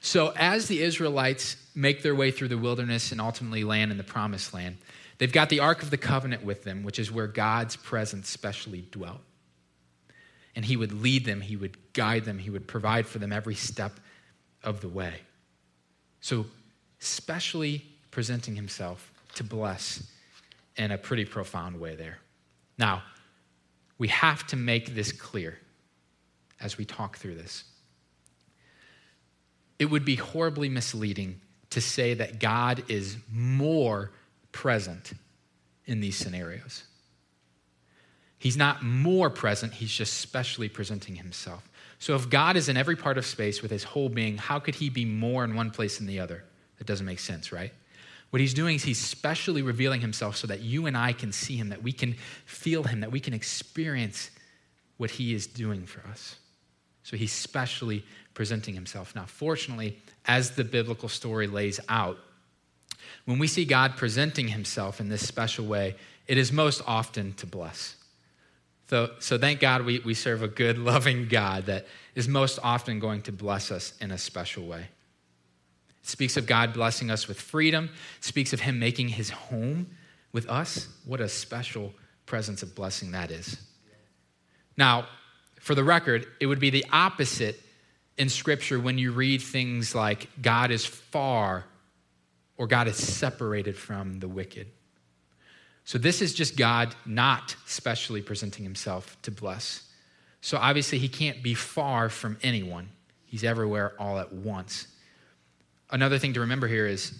So, 0.00 0.32
as 0.36 0.68
the 0.68 0.80
Israelites 0.80 1.56
make 1.74 2.02
their 2.02 2.14
way 2.14 2.30
through 2.30 2.48
the 2.48 2.56
wilderness 2.56 3.12
and 3.12 3.20
ultimately 3.20 3.62
land 3.62 3.90
in 3.90 3.98
the 3.98 4.04
promised 4.04 4.54
land, 4.54 4.78
They've 5.18 5.32
got 5.32 5.48
the 5.48 5.60
Ark 5.60 5.82
of 5.82 5.90
the 5.90 5.98
Covenant 5.98 6.44
with 6.44 6.62
them, 6.62 6.84
which 6.84 6.98
is 6.98 7.10
where 7.10 7.26
God's 7.26 7.76
presence 7.76 8.28
specially 8.28 8.86
dwelt. 8.92 9.20
And 10.58 10.64
He 10.64 10.76
would 10.76 10.90
lead 10.90 11.24
them, 11.24 11.40
He 11.40 11.54
would 11.54 11.76
guide 11.92 12.24
them, 12.24 12.36
He 12.36 12.50
would 12.50 12.66
provide 12.66 13.06
for 13.06 13.20
them 13.20 13.32
every 13.32 13.54
step 13.54 13.92
of 14.64 14.80
the 14.80 14.88
way. 14.88 15.14
So, 16.20 16.46
specially 16.98 17.84
presenting 18.10 18.56
Himself 18.56 19.12
to 19.36 19.44
bless 19.44 20.02
in 20.76 20.90
a 20.90 20.98
pretty 20.98 21.24
profound 21.24 21.78
way 21.78 21.94
there. 21.94 22.18
Now, 22.76 23.04
we 23.98 24.08
have 24.08 24.48
to 24.48 24.56
make 24.56 24.96
this 24.96 25.12
clear 25.12 25.60
as 26.60 26.76
we 26.76 26.84
talk 26.84 27.18
through 27.18 27.36
this. 27.36 27.62
It 29.78 29.84
would 29.84 30.04
be 30.04 30.16
horribly 30.16 30.68
misleading 30.68 31.40
to 31.70 31.80
say 31.80 32.14
that 32.14 32.40
God 32.40 32.82
is 32.88 33.16
more 33.30 34.10
present 34.50 35.12
in 35.86 36.00
these 36.00 36.16
scenarios. 36.16 36.82
He's 38.38 38.56
not 38.56 38.82
more 38.82 39.30
present, 39.30 39.74
he's 39.74 39.92
just 39.92 40.14
specially 40.14 40.68
presenting 40.68 41.16
himself. 41.16 41.68
So 41.98 42.14
if 42.14 42.30
God 42.30 42.56
is 42.56 42.68
in 42.68 42.76
every 42.76 42.94
part 42.94 43.18
of 43.18 43.26
space 43.26 43.60
with 43.60 43.70
his 43.70 43.82
whole 43.82 44.08
being, 44.08 44.38
how 44.38 44.60
could 44.60 44.76
he 44.76 44.88
be 44.88 45.04
more 45.04 45.44
in 45.44 45.56
one 45.56 45.70
place 45.70 45.98
than 45.98 46.06
the 46.06 46.20
other? 46.20 46.44
That 46.78 46.86
doesn't 46.86 47.06
make 47.06 47.18
sense, 47.18 47.50
right? 47.50 47.72
What 48.30 48.40
he's 48.40 48.54
doing 48.54 48.76
is 48.76 48.84
he's 48.84 48.98
specially 48.98 49.62
revealing 49.62 50.00
himself 50.00 50.36
so 50.36 50.46
that 50.46 50.60
you 50.60 50.86
and 50.86 50.96
I 50.96 51.12
can 51.12 51.32
see 51.32 51.56
him, 51.56 51.70
that 51.70 51.82
we 51.82 51.92
can 51.92 52.14
feel 52.44 52.84
him, 52.84 53.00
that 53.00 53.10
we 53.10 53.20
can 53.20 53.34
experience 53.34 54.30
what 54.98 55.10
he 55.10 55.34
is 55.34 55.46
doing 55.46 55.86
for 55.86 56.06
us. 56.08 56.36
So 57.02 57.16
he's 57.16 57.32
specially 57.32 58.04
presenting 58.34 58.74
himself. 58.74 59.14
Now, 59.16 59.24
fortunately, 59.24 59.98
as 60.26 60.52
the 60.52 60.64
biblical 60.64 61.08
story 61.08 61.46
lays 61.46 61.80
out, 61.88 62.18
when 63.24 63.38
we 63.38 63.46
see 63.46 63.64
God 63.64 63.96
presenting 63.96 64.48
himself 64.48 65.00
in 65.00 65.08
this 65.08 65.26
special 65.26 65.64
way, 65.64 65.96
it 66.26 66.36
is 66.36 66.52
most 66.52 66.82
often 66.86 67.32
to 67.34 67.46
bless. 67.46 67.96
So, 68.88 69.10
so 69.18 69.36
thank 69.36 69.60
God 69.60 69.84
we, 69.84 69.98
we 70.00 70.14
serve 70.14 70.42
a 70.42 70.48
good, 70.48 70.78
loving 70.78 71.28
God 71.28 71.66
that 71.66 71.86
is 72.14 72.26
most 72.26 72.58
often 72.62 72.98
going 72.98 73.22
to 73.22 73.32
bless 73.32 73.70
us 73.70 73.92
in 74.00 74.10
a 74.10 74.18
special 74.18 74.66
way. 74.66 74.86
It 76.02 76.08
speaks 76.08 76.38
of 76.38 76.46
God 76.46 76.72
blessing 76.72 77.10
us 77.10 77.28
with 77.28 77.38
freedom, 77.40 77.90
it 78.18 78.24
speaks 78.24 78.52
of 78.52 78.60
Him 78.60 78.78
making 78.78 79.08
His 79.08 79.30
home 79.30 79.86
with 80.32 80.48
us. 80.48 80.88
What 81.04 81.20
a 81.20 81.28
special 81.28 81.92
presence 82.24 82.62
of 82.62 82.74
blessing 82.74 83.12
that 83.12 83.30
is. 83.30 83.60
Now, 84.76 85.06
for 85.60 85.74
the 85.74 85.84
record, 85.84 86.26
it 86.40 86.46
would 86.46 86.60
be 86.60 86.70
the 86.70 86.86
opposite 86.90 87.60
in 88.16 88.28
Scripture 88.30 88.80
when 88.80 88.96
you 88.96 89.12
read 89.12 89.42
things 89.42 89.94
like 89.94 90.28
God 90.40 90.70
is 90.70 90.86
far 90.86 91.66
or 92.56 92.66
God 92.66 92.88
is 92.88 92.96
separated 92.96 93.76
from 93.76 94.18
the 94.20 94.28
wicked. 94.28 94.68
So 95.88 95.96
this 95.96 96.20
is 96.20 96.34
just 96.34 96.54
God 96.54 96.94
not 97.06 97.56
specially 97.64 98.20
presenting 98.20 98.62
himself 98.62 99.16
to 99.22 99.30
bless. 99.30 99.84
So 100.42 100.58
obviously, 100.58 100.98
he 100.98 101.08
can't 101.08 101.42
be 101.42 101.54
far 101.54 102.10
from 102.10 102.36
anyone, 102.42 102.90
he's 103.24 103.42
everywhere 103.42 103.94
all 103.98 104.18
at 104.18 104.30
once. 104.30 104.86
Another 105.90 106.18
thing 106.18 106.34
to 106.34 106.40
remember 106.40 106.68
here 106.68 106.86
is 106.86 107.18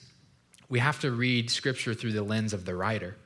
we 0.68 0.80
have 0.80 1.00
to 1.00 1.10
read 1.10 1.48
scripture 1.48 1.94
through 1.94 2.12
the 2.12 2.22
lens 2.22 2.52
of 2.52 2.66
the 2.66 2.74
writer. 2.74 3.16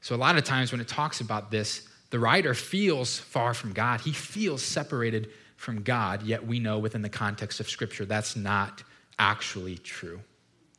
So, 0.00 0.14
a 0.14 0.16
lot 0.16 0.38
of 0.38 0.44
times 0.44 0.70
when 0.70 0.80
it 0.80 0.86
talks 0.86 1.20
about 1.20 1.50
this, 1.50 1.88
the 2.10 2.20
writer 2.20 2.54
feels 2.54 3.18
far 3.18 3.54
from 3.54 3.72
God. 3.72 4.02
He 4.02 4.12
feels 4.12 4.62
separated 4.62 5.30
from 5.56 5.82
God, 5.82 6.22
yet 6.22 6.46
we 6.46 6.60
know 6.60 6.78
within 6.78 7.02
the 7.02 7.08
context 7.08 7.58
of 7.58 7.68
scripture 7.68 8.04
that's 8.04 8.36
not 8.36 8.84
actually 9.18 9.76
true. 9.78 10.20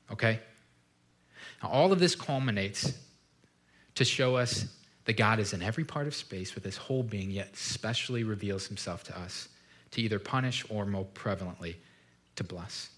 Okay? 0.10 0.40
Now, 1.62 1.68
all 1.68 1.92
of 1.92 2.00
this 2.00 2.16
culminates 2.16 2.94
to 4.00 4.06
show 4.06 4.38
us 4.38 4.66
that 5.04 5.18
God 5.18 5.40
is 5.40 5.52
in 5.52 5.62
every 5.62 5.84
part 5.84 6.08
of 6.08 6.16
space 6.16 6.56
with 6.56 6.64
his 6.64 6.78
whole 6.78 7.04
being, 7.04 7.30
yet 7.30 7.58
specially 7.58 8.24
reveals 8.24 8.66
himself 8.66 9.04
to 9.04 9.20
us 9.20 9.50
to 9.92 10.02
either 10.02 10.20
punish 10.20 10.66
or 10.70 10.86
more 10.86 11.06
prevalently 11.14 11.76
to 12.38 12.46
bless. 12.46 12.92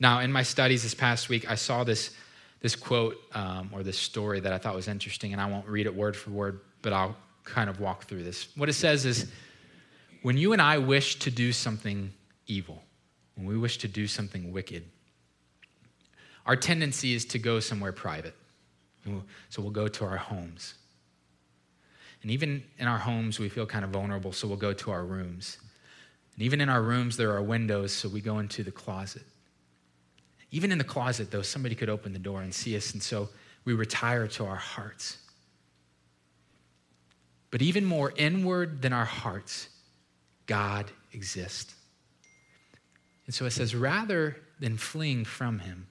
Now, 0.00 0.20
in 0.20 0.32
my 0.32 0.42
studies 0.42 0.84
this 0.84 0.94
past 0.94 1.28
week, 1.28 1.50
I 1.50 1.54
saw 1.54 1.84
this, 1.84 2.16
this 2.62 2.74
quote 2.74 3.18
um, 3.34 3.68
or 3.74 3.82
this 3.82 3.98
story 3.98 4.40
that 4.40 4.54
I 4.54 4.58
thought 4.58 4.74
was 4.74 4.88
interesting, 4.88 5.34
and 5.34 5.40
I 5.40 5.44
won't 5.44 5.68
read 5.68 5.84
it 5.84 5.94
word 5.94 6.16
for 6.16 6.30
word, 6.30 6.60
but 6.80 6.94
I'll 6.94 7.14
kind 7.44 7.68
of 7.68 7.78
walk 7.78 8.04
through 8.04 8.24
this. 8.24 8.48
What 8.56 8.70
it 8.70 8.74
says 8.74 9.04
is 9.04 9.30
when 10.22 10.38
you 10.38 10.54
and 10.54 10.62
I 10.62 10.78
wish 10.78 11.18
to 11.18 11.30
do 11.30 11.52
something 11.52 12.10
evil, 12.46 12.82
when 13.34 13.46
we 13.46 13.58
wish 13.58 13.76
to 13.78 13.88
do 13.88 14.06
something 14.06 14.50
wicked, 14.50 14.84
our 16.46 16.56
tendency 16.56 17.12
is 17.12 17.26
to 17.26 17.38
go 17.38 17.60
somewhere 17.60 17.92
private. 17.92 18.34
So 19.04 19.62
we'll 19.62 19.70
go 19.70 19.88
to 19.88 20.04
our 20.04 20.16
homes. 20.16 20.74
And 22.22 22.30
even 22.30 22.62
in 22.78 22.86
our 22.86 22.98
homes, 22.98 23.38
we 23.38 23.48
feel 23.48 23.66
kind 23.66 23.84
of 23.84 23.90
vulnerable, 23.90 24.32
so 24.32 24.46
we'll 24.46 24.56
go 24.56 24.72
to 24.72 24.90
our 24.90 25.04
rooms. 25.04 25.58
And 26.34 26.42
even 26.42 26.60
in 26.60 26.68
our 26.68 26.80
rooms, 26.80 27.16
there 27.16 27.32
are 27.32 27.42
windows, 27.42 27.92
so 27.92 28.08
we 28.08 28.20
go 28.20 28.38
into 28.38 28.62
the 28.62 28.70
closet. 28.70 29.24
Even 30.50 30.70
in 30.70 30.78
the 30.78 30.84
closet, 30.84 31.30
though, 31.30 31.42
somebody 31.42 31.74
could 31.74 31.88
open 31.88 32.12
the 32.12 32.18
door 32.18 32.42
and 32.42 32.54
see 32.54 32.76
us, 32.76 32.92
and 32.92 33.02
so 33.02 33.28
we 33.64 33.72
retire 33.72 34.28
to 34.28 34.44
our 34.44 34.56
hearts. 34.56 35.18
But 37.50 37.60
even 37.60 37.84
more 37.84 38.12
inward 38.16 38.82
than 38.82 38.92
our 38.92 39.04
hearts, 39.04 39.68
God 40.46 40.90
exists. 41.12 41.74
And 43.26 43.34
so 43.34 43.46
it 43.46 43.50
says, 43.50 43.74
rather 43.74 44.36
than 44.60 44.76
fleeing 44.76 45.24
from 45.24 45.58
him, 45.58 45.86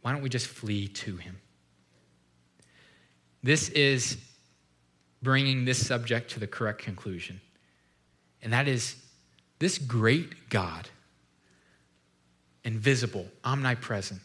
why 0.00 0.12
don't 0.12 0.22
we 0.22 0.28
just 0.28 0.46
flee 0.46 0.88
to 0.88 1.16
him? 1.16 1.38
This 3.42 3.68
is 3.70 4.16
bringing 5.22 5.64
this 5.64 5.84
subject 5.84 6.30
to 6.32 6.40
the 6.40 6.46
correct 6.46 6.82
conclusion. 6.82 7.40
And 8.42 8.52
that 8.52 8.68
is 8.68 8.96
this 9.58 9.78
great 9.78 10.48
God, 10.48 10.88
invisible, 12.64 13.28
omnipresent, 13.44 14.20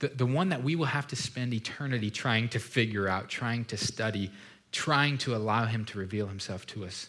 the, 0.00 0.08
the 0.08 0.26
one 0.26 0.48
that 0.48 0.64
we 0.64 0.74
will 0.76 0.86
have 0.86 1.06
to 1.08 1.16
spend 1.16 1.54
eternity 1.54 2.10
trying 2.10 2.48
to 2.50 2.58
figure 2.58 3.06
out, 3.06 3.28
trying 3.28 3.64
to 3.66 3.76
study, 3.76 4.30
trying 4.72 5.18
to 5.18 5.36
allow 5.36 5.66
him 5.66 5.84
to 5.86 5.98
reveal 5.98 6.26
himself 6.26 6.66
to 6.68 6.84
us. 6.84 7.08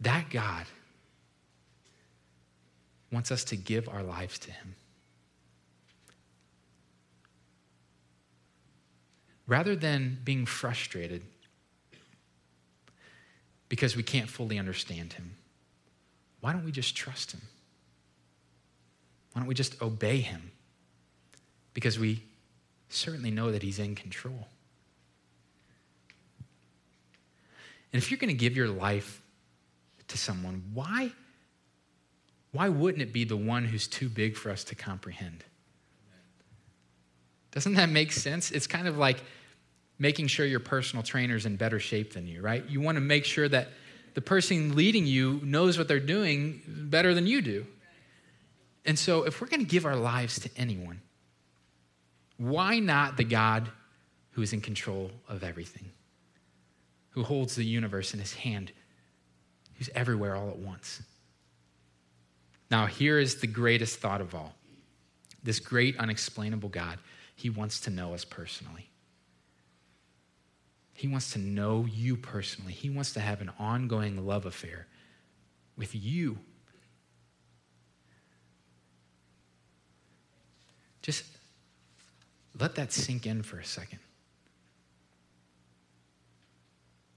That 0.00 0.30
God 0.30 0.66
wants 3.12 3.30
us 3.30 3.44
to 3.44 3.56
give 3.56 3.88
our 3.88 4.02
lives 4.02 4.38
to 4.40 4.50
him. 4.50 4.74
Rather 9.46 9.76
than 9.76 10.18
being 10.24 10.46
frustrated 10.46 11.22
because 13.68 13.96
we 13.96 14.02
can't 14.02 14.28
fully 14.28 14.58
understand 14.58 15.14
him, 15.14 15.32
why 16.40 16.52
don't 16.52 16.64
we 16.64 16.72
just 16.72 16.96
trust 16.96 17.32
him? 17.32 17.42
Why 19.32 19.40
don't 19.40 19.48
we 19.48 19.54
just 19.54 19.80
obey 19.82 20.18
him? 20.18 20.50
Because 21.74 21.98
we 21.98 22.22
certainly 22.88 23.30
know 23.30 23.52
that 23.52 23.62
he's 23.62 23.78
in 23.78 23.94
control. 23.94 24.48
And 27.92 28.02
if 28.02 28.10
you're 28.10 28.18
going 28.18 28.28
to 28.28 28.34
give 28.34 28.56
your 28.56 28.68
life 28.68 29.22
to 30.08 30.18
someone, 30.18 30.62
why, 30.72 31.12
why 32.52 32.68
wouldn't 32.68 33.02
it 33.02 33.12
be 33.12 33.24
the 33.24 33.36
one 33.36 33.64
who's 33.64 33.86
too 33.86 34.08
big 34.08 34.36
for 34.36 34.50
us 34.50 34.64
to 34.64 34.74
comprehend? 34.74 35.44
Doesn't 37.56 37.72
that 37.76 37.88
make 37.88 38.12
sense? 38.12 38.50
It's 38.50 38.66
kind 38.66 38.86
of 38.86 38.98
like 38.98 39.16
making 39.98 40.26
sure 40.26 40.44
your 40.44 40.60
personal 40.60 41.02
trainer's 41.02 41.46
in 41.46 41.56
better 41.56 41.80
shape 41.80 42.12
than 42.12 42.26
you, 42.26 42.42
right? 42.42 42.62
You 42.68 42.82
want 42.82 42.96
to 42.96 43.00
make 43.00 43.24
sure 43.24 43.48
that 43.48 43.68
the 44.12 44.20
person 44.20 44.76
leading 44.76 45.06
you 45.06 45.40
knows 45.42 45.78
what 45.78 45.88
they're 45.88 45.98
doing 45.98 46.60
better 46.66 47.14
than 47.14 47.26
you 47.26 47.40
do. 47.40 47.66
And 48.84 48.98
so, 48.98 49.22
if 49.22 49.40
we're 49.40 49.46
going 49.46 49.64
to 49.64 49.66
give 49.66 49.86
our 49.86 49.96
lives 49.96 50.38
to 50.40 50.50
anyone, 50.54 51.00
why 52.36 52.78
not 52.78 53.16
the 53.16 53.24
God 53.24 53.70
who 54.32 54.42
is 54.42 54.52
in 54.52 54.60
control 54.60 55.10
of 55.26 55.42
everything, 55.42 55.90
who 57.12 57.22
holds 57.22 57.56
the 57.56 57.64
universe 57.64 58.12
in 58.12 58.20
his 58.20 58.34
hand, 58.34 58.70
who's 59.78 59.88
everywhere 59.94 60.36
all 60.36 60.50
at 60.50 60.58
once? 60.58 61.00
Now, 62.70 62.84
here 62.84 63.18
is 63.18 63.36
the 63.36 63.46
greatest 63.46 63.98
thought 63.98 64.20
of 64.20 64.34
all 64.34 64.52
this 65.42 65.58
great, 65.58 65.96
unexplainable 65.96 66.68
God 66.68 66.98
he 67.36 67.50
wants 67.50 67.80
to 67.80 67.90
know 67.90 68.14
us 68.14 68.24
personally. 68.24 68.88
He 70.94 71.06
wants 71.06 71.34
to 71.34 71.38
know 71.38 71.86
you 71.88 72.16
personally. 72.16 72.72
He 72.72 72.88
wants 72.88 73.12
to 73.12 73.20
have 73.20 73.42
an 73.42 73.52
ongoing 73.58 74.26
love 74.26 74.46
affair 74.46 74.86
with 75.76 75.94
you. 75.94 76.38
Just 81.02 81.24
let 82.58 82.74
that 82.76 82.92
sink 82.92 83.26
in 83.26 83.42
for 83.42 83.58
a 83.58 83.64
second. 83.64 83.98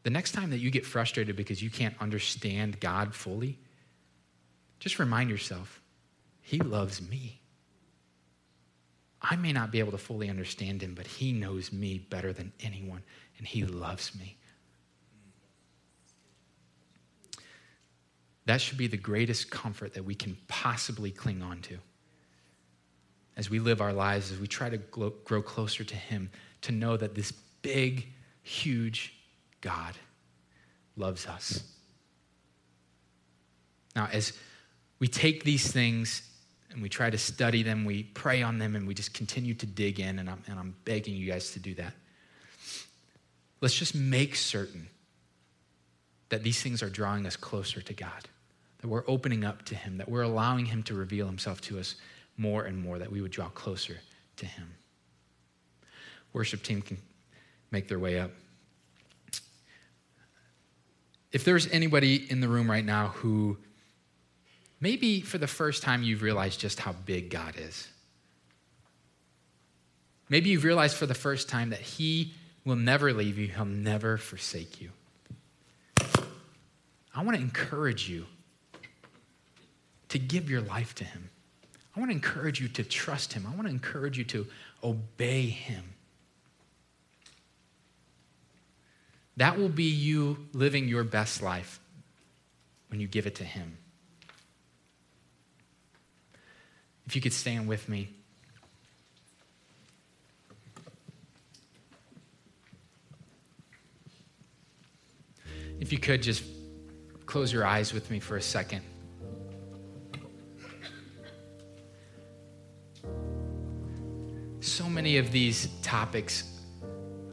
The 0.03 0.09
next 0.09 0.33
time 0.33 0.49
that 0.49 0.59
you 0.59 0.69
get 0.69 0.85
frustrated 0.85 1.37
because 1.37 1.63
you 1.63 1.69
can't 1.69 1.95
understand 2.01 2.81
God 2.81 3.15
fully, 3.15 3.57
just 4.79 4.99
remind 4.99 5.29
yourself, 5.29 5.81
He 6.41 6.59
loves 6.59 7.01
me. 7.01 7.38
I 9.21 9.35
may 9.35 9.51
not 9.51 9.71
be 9.71 9.79
able 9.79 9.91
to 9.91 9.97
fully 9.97 10.29
understand 10.29 10.81
him, 10.81 10.95
but 10.95 11.05
he 11.05 11.33
knows 11.33 11.73
me 11.73 11.97
better 11.97 12.31
than 12.31 12.53
anyone, 12.61 13.03
and 13.37 13.45
he 13.45 13.65
loves 13.65 14.17
me. 14.17 14.37
That 18.45 18.61
should 18.61 18.77
be 18.77 18.87
the 18.87 18.97
greatest 18.97 19.51
comfort 19.51 19.93
that 19.93 20.03
we 20.03 20.15
can 20.15 20.37
possibly 20.47 21.11
cling 21.11 21.41
on 21.43 21.61
to 21.63 21.77
as 23.37 23.49
we 23.49 23.59
live 23.59 23.79
our 23.79 23.93
lives, 23.93 24.31
as 24.31 24.39
we 24.39 24.47
try 24.47 24.69
to 24.69 24.77
grow 24.77 25.41
closer 25.41 25.83
to 25.83 25.95
him, 25.95 26.29
to 26.61 26.71
know 26.71 26.97
that 26.97 27.15
this 27.15 27.31
big, 27.61 28.07
huge 28.41 29.13
God 29.61 29.95
loves 30.97 31.25
us. 31.25 31.63
Now, 33.95 34.09
as 34.11 34.33
we 34.99 35.07
take 35.07 35.43
these 35.43 35.71
things 35.71 36.28
and 36.71 36.81
we 36.81 36.89
try 36.89 37.09
to 37.09 37.17
study 37.17 37.63
them, 37.63 37.85
we 37.85 38.03
pray 38.03 38.43
on 38.43 38.59
them, 38.59 38.75
and 38.75 38.87
we 38.87 38.93
just 38.93 39.13
continue 39.13 39.53
to 39.55 39.65
dig 39.65 39.99
in. 39.99 40.19
And 40.19 40.29
I'm, 40.29 40.43
and 40.47 40.59
I'm 40.59 40.75
begging 40.85 41.15
you 41.15 41.29
guys 41.29 41.51
to 41.51 41.59
do 41.59 41.73
that. 41.75 41.93
Let's 43.61 43.75
just 43.75 43.95
make 43.95 44.35
certain 44.35 44.87
that 46.29 46.43
these 46.43 46.61
things 46.61 46.83
are 46.83 46.89
drawing 46.89 47.25
us 47.25 47.35
closer 47.35 47.81
to 47.81 47.93
God, 47.93 48.29
that 48.81 48.87
we're 48.87 49.03
opening 49.07 49.43
up 49.43 49.65
to 49.65 49.75
Him, 49.75 49.97
that 49.97 50.07
we're 50.07 50.21
allowing 50.21 50.65
Him 50.65 50.83
to 50.83 50.93
reveal 50.93 51.25
Himself 51.25 51.59
to 51.61 51.79
us 51.79 51.95
more 52.37 52.63
and 52.63 52.77
more, 52.77 52.99
that 52.99 53.11
we 53.11 53.21
would 53.21 53.31
draw 53.31 53.49
closer 53.49 53.97
to 54.37 54.45
Him. 54.45 54.69
Worship 56.31 56.61
team 56.61 56.81
can 56.81 56.97
make 57.71 57.87
their 57.87 57.99
way 57.99 58.19
up. 58.19 58.31
If 61.31 61.43
there's 61.43 61.67
anybody 61.71 62.29
in 62.31 62.41
the 62.41 62.47
room 62.47 62.69
right 62.69 62.85
now 62.85 63.07
who 63.07 63.57
maybe 64.79 65.21
for 65.21 65.37
the 65.37 65.47
first 65.47 65.83
time 65.83 66.03
you've 66.03 66.21
realized 66.21 66.59
just 66.59 66.79
how 66.79 66.93
big 66.93 67.29
God 67.29 67.55
is. 67.57 67.87
Maybe 70.29 70.49
you've 70.49 70.63
realized 70.63 70.95
for 70.95 71.07
the 71.07 71.15
first 71.15 71.49
time 71.49 71.71
that 71.71 71.81
He 71.81 72.33
will 72.63 72.75
never 72.75 73.11
leave 73.13 73.37
you, 73.37 73.47
He'll 73.47 73.65
never 73.65 74.17
forsake 74.17 74.79
you. 74.79 74.91
I 77.15 77.23
want 77.23 77.35
to 77.35 77.41
encourage 77.41 78.07
you 78.07 78.25
to 80.09 80.19
give 80.19 80.49
your 80.49 80.61
life 80.61 80.93
to 80.95 81.03
Him. 81.03 81.29
I 81.95 81.99
want 81.99 82.11
to 82.11 82.15
encourage 82.15 82.61
you 82.61 82.67
to 82.69 82.83
trust 82.83 83.33
Him. 83.33 83.45
I 83.47 83.55
want 83.55 83.63
to 83.63 83.73
encourage 83.73 84.17
you 84.17 84.23
to 84.25 84.47
obey 84.83 85.47
Him. 85.47 85.83
That 89.37 89.57
will 89.57 89.69
be 89.69 89.85
you 89.85 90.47
living 90.53 90.87
your 90.87 91.03
best 91.03 91.41
life 91.41 91.79
when 92.89 92.99
you 92.99 93.07
give 93.07 93.25
it 93.25 93.35
to 93.35 93.43
Him. 93.43 93.77
If 97.09 97.15
you 97.15 97.23
could 97.23 97.33
stand 97.33 97.67
with 97.67 97.89
me. 97.89 98.07
If 105.79 105.91
you 105.91 105.97
could 105.97 106.21
just 106.21 106.43
close 107.25 107.51
your 107.51 107.65
eyes 107.65 107.95
with 107.95 108.11
me 108.11 108.19
for 108.19 108.37
a 108.37 108.41
second. 108.43 108.83
So 114.59 114.87
many 114.87 115.17
of 115.17 115.31
these 115.31 115.67
topics 115.81 116.43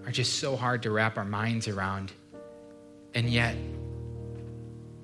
are 0.06 0.10
just 0.10 0.38
so 0.38 0.56
hard 0.56 0.84
to 0.84 0.90
wrap 0.90 1.18
our 1.18 1.24
minds 1.26 1.68
around. 1.68 2.12
And 3.14 3.28
yet, 3.28 3.54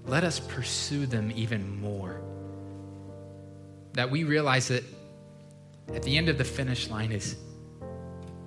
let 0.06 0.24
us 0.24 0.40
pursue 0.40 1.04
them 1.04 1.30
even 1.36 1.78
more 1.78 2.22
that 3.94 4.10
we 4.10 4.24
realize 4.24 4.68
that 4.68 4.84
at 5.94 6.02
the 6.02 6.16
end 6.16 6.28
of 6.28 6.38
the 6.38 6.44
finish 6.44 6.88
line 6.88 7.12
is 7.12 7.36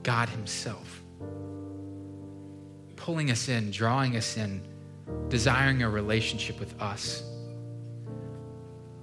God 0.03 0.29
Himself 0.29 1.01
pulling 2.95 3.29
us 3.29 3.49
in, 3.49 3.69
drawing 3.69 4.17
us 4.17 4.35
in, 4.35 4.59
desiring 5.29 5.83
a 5.83 5.89
relationship 5.89 6.59
with 6.59 6.81
us. 6.81 7.21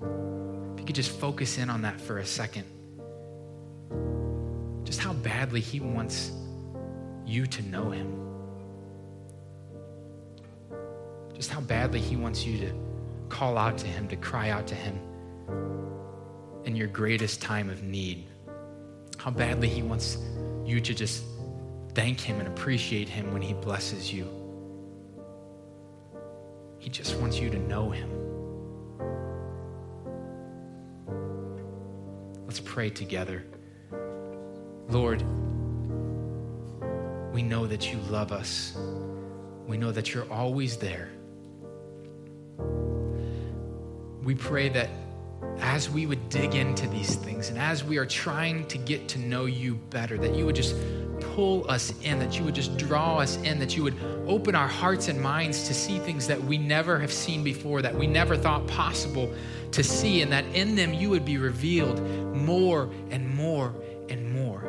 If 0.01 0.81
you 0.81 0.85
could 0.85 0.97
just 0.97 1.13
focus 1.21 1.57
in 1.59 1.71
on 1.71 1.83
that 1.83 2.01
for 2.01 2.19
a 2.19 2.27
second, 2.27 2.65
just 4.83 4.99
how 4.99 5.13
badly 5.13 5.61
He 5.61 5.79
wants 5.79 6.33
you 7.25 7.47
to 7.47 7.63
know 7.63 7.91
Him. 7.91 8.19
Just 11.35 11.51
how 11.51 11.61
badly 11.61 12.01
He 12.01 12.17
wants 12.17 12.45
you 12.45 12.59
to 12.59 12.73
call 13.29 13.57
out 13.57 13.79
to 13.79 13.87
Him, 13.87 14.09
to 14.09 14.17
cry 14.17 14.51
out 14.51 14.67
to 14.67 14.75
Him 14.75 14.99
in 16.65 16.77
your 16.77 16.89
greatest 16.89 17.43
time 17.43 17.69
of 17.69 17.83
need. 17.83 18.27
How 19.19 19.31
badly 19.31 19.69
He 19.69 19.83
wants 19.83 20.19
you 20.65 20.81
to 20.81 20.95
just 20.95 21.25
thank 21.95 22.21
Him 22.21 22.39
and 22.39 22.49
appreciate 22.49 23.09
Him 23.09 23.33
when 23.33 23.43
He 23.43 23.55
blesses 23.55 24.13
you. 24.13 24.27
He 26.79 26.91
just 26.91 27.17
wants 27.19 27.39
you 27.39 27.51
to 27.51 27.59
know 27.59 27.91
Him. 27.91 28.11
Let's 32.47 32.61
pray 32.61 32.91
together. 32.91 33.45
Lord, 34.89 35.23
we 37.33 37.43
know 37.43 37.67
that 37.67 37.93
you 37.93 37.99
love 38.11 38.31
us. 38.31 38.77
We 39.67 39.77
know 39.77 39.91
that 39.93 40.13
you're 40.13 40.31
always 40.31 40.77
there. 40.77 41.09
We 44.23 44.35
pray 44.35 44.69
that 44.69 44.91
as 45.59 45.89
we 45.89 46.07
would 46.07 46.29
dig 46.29 46.55
into 46.55 46.87
these 46.89 47.15
things 47.17 47.49
and 47.49 47.59
as 47.59 47.85
we 47.85 47.97
are 47.99 48.07
trying 48.07 48.67
to 48.67 48.79
get 48.79 49.09
to 49.09 49.19
know 49.19 49.45
you 49.45 49.75
better, 49.75 50.19
that 50.19 50.35
you 50.35 50.45
would 50.47 50.57
just 50.57 50.75
pull 51.35 51.69
us 51.71 51.95
in, 52.03 52.19
that 52.19 52.39
you 52.39 52.45
would 52.45 52.55
just 52.55 52.77
draw 52.77 53.19
us 53.19 53.37
in, 53.39 53.59
that 53.59 53.77
you 53.77 53.83
would 53.83 53.97
open 54.27 54.55
our 54.55 54.69
hearts 54.69 55.09
and 55.09 55.21
minds 55.21 55.67
to 55.69 55.75
see 55.75 55.99
things 56.01 56.27
that 56.27 56.43
we 56.43 56.59
never 56.59 56.99
have 56.99 57.13
seen 57.13 57.45
before, 57.45 57.81
that 57.83 57.95
we 57.95 58.07
never 58.07 58.37
thought 58.37 58.67
possible 58.67 59.33
to 59.71 59.83
see, 59.83 60.21
and 60.21 60.33
that 60.33 60.45
in 60.55 60.75
them 60.75 60.93
you 60.93 61.09
would 61.11 61.25
be 61.25 61.39
revealed 61.39 62.01
more 62.35 62.91
and 63.11 63.35
more 63.35 63.75
and 64.09 64.33
more. 64.33 64.69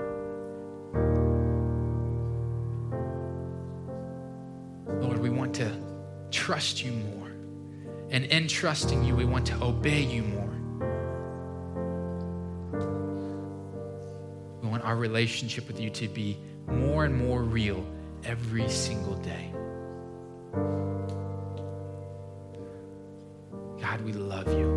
Lord, 5.01 5.19
we 5.19 5.29
want 5.29 5.53
to 5.55 5.71
trust 6.31 6.83
you 6.83 6.91
more. 6.91 7.31
And 8.09 8.25
in 8.25 8.47
trusting 8.47 9.03
you, 9.03 9.15
we 9.15 9.25
want 9.25 9.47
to 9.47 9.61
obey 9.61 10.01
you 10.01 10.21
more. 10.23 10.42
Our 14.93 14.99
relationship 14.99 15.65
with 15.65 15.79
you 15.79 15.89
to 15.89 16.07
be 16.07 16.37
more 16.67 17.03
and 17.03 17.17
more 17.17 17.41
real 17.41 17.83
every 18.25 18.69
single 18.69 19.15
day. 19.15 19.51
God, 23.81 24.01
we 24.01 24.13
love 24.13 24.47
you. 24.49 24.69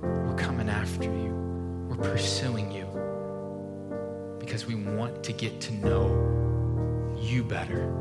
We're 0.00 0.38
coming 0.38 0.70
after 0.70 1.04
you. 1.04 1.86
We're 1.86 1.96
pursuing 1.96 2.72
you 2.72 2.86
because 4.40 4.64
we 4.64 4.74
want 4.74 5.22
to 5.24 5.34
get 5.34 5.60
to 5.60 5.74
know 5.74 7.14
you 7.20 7.44
better. 7.44 7.92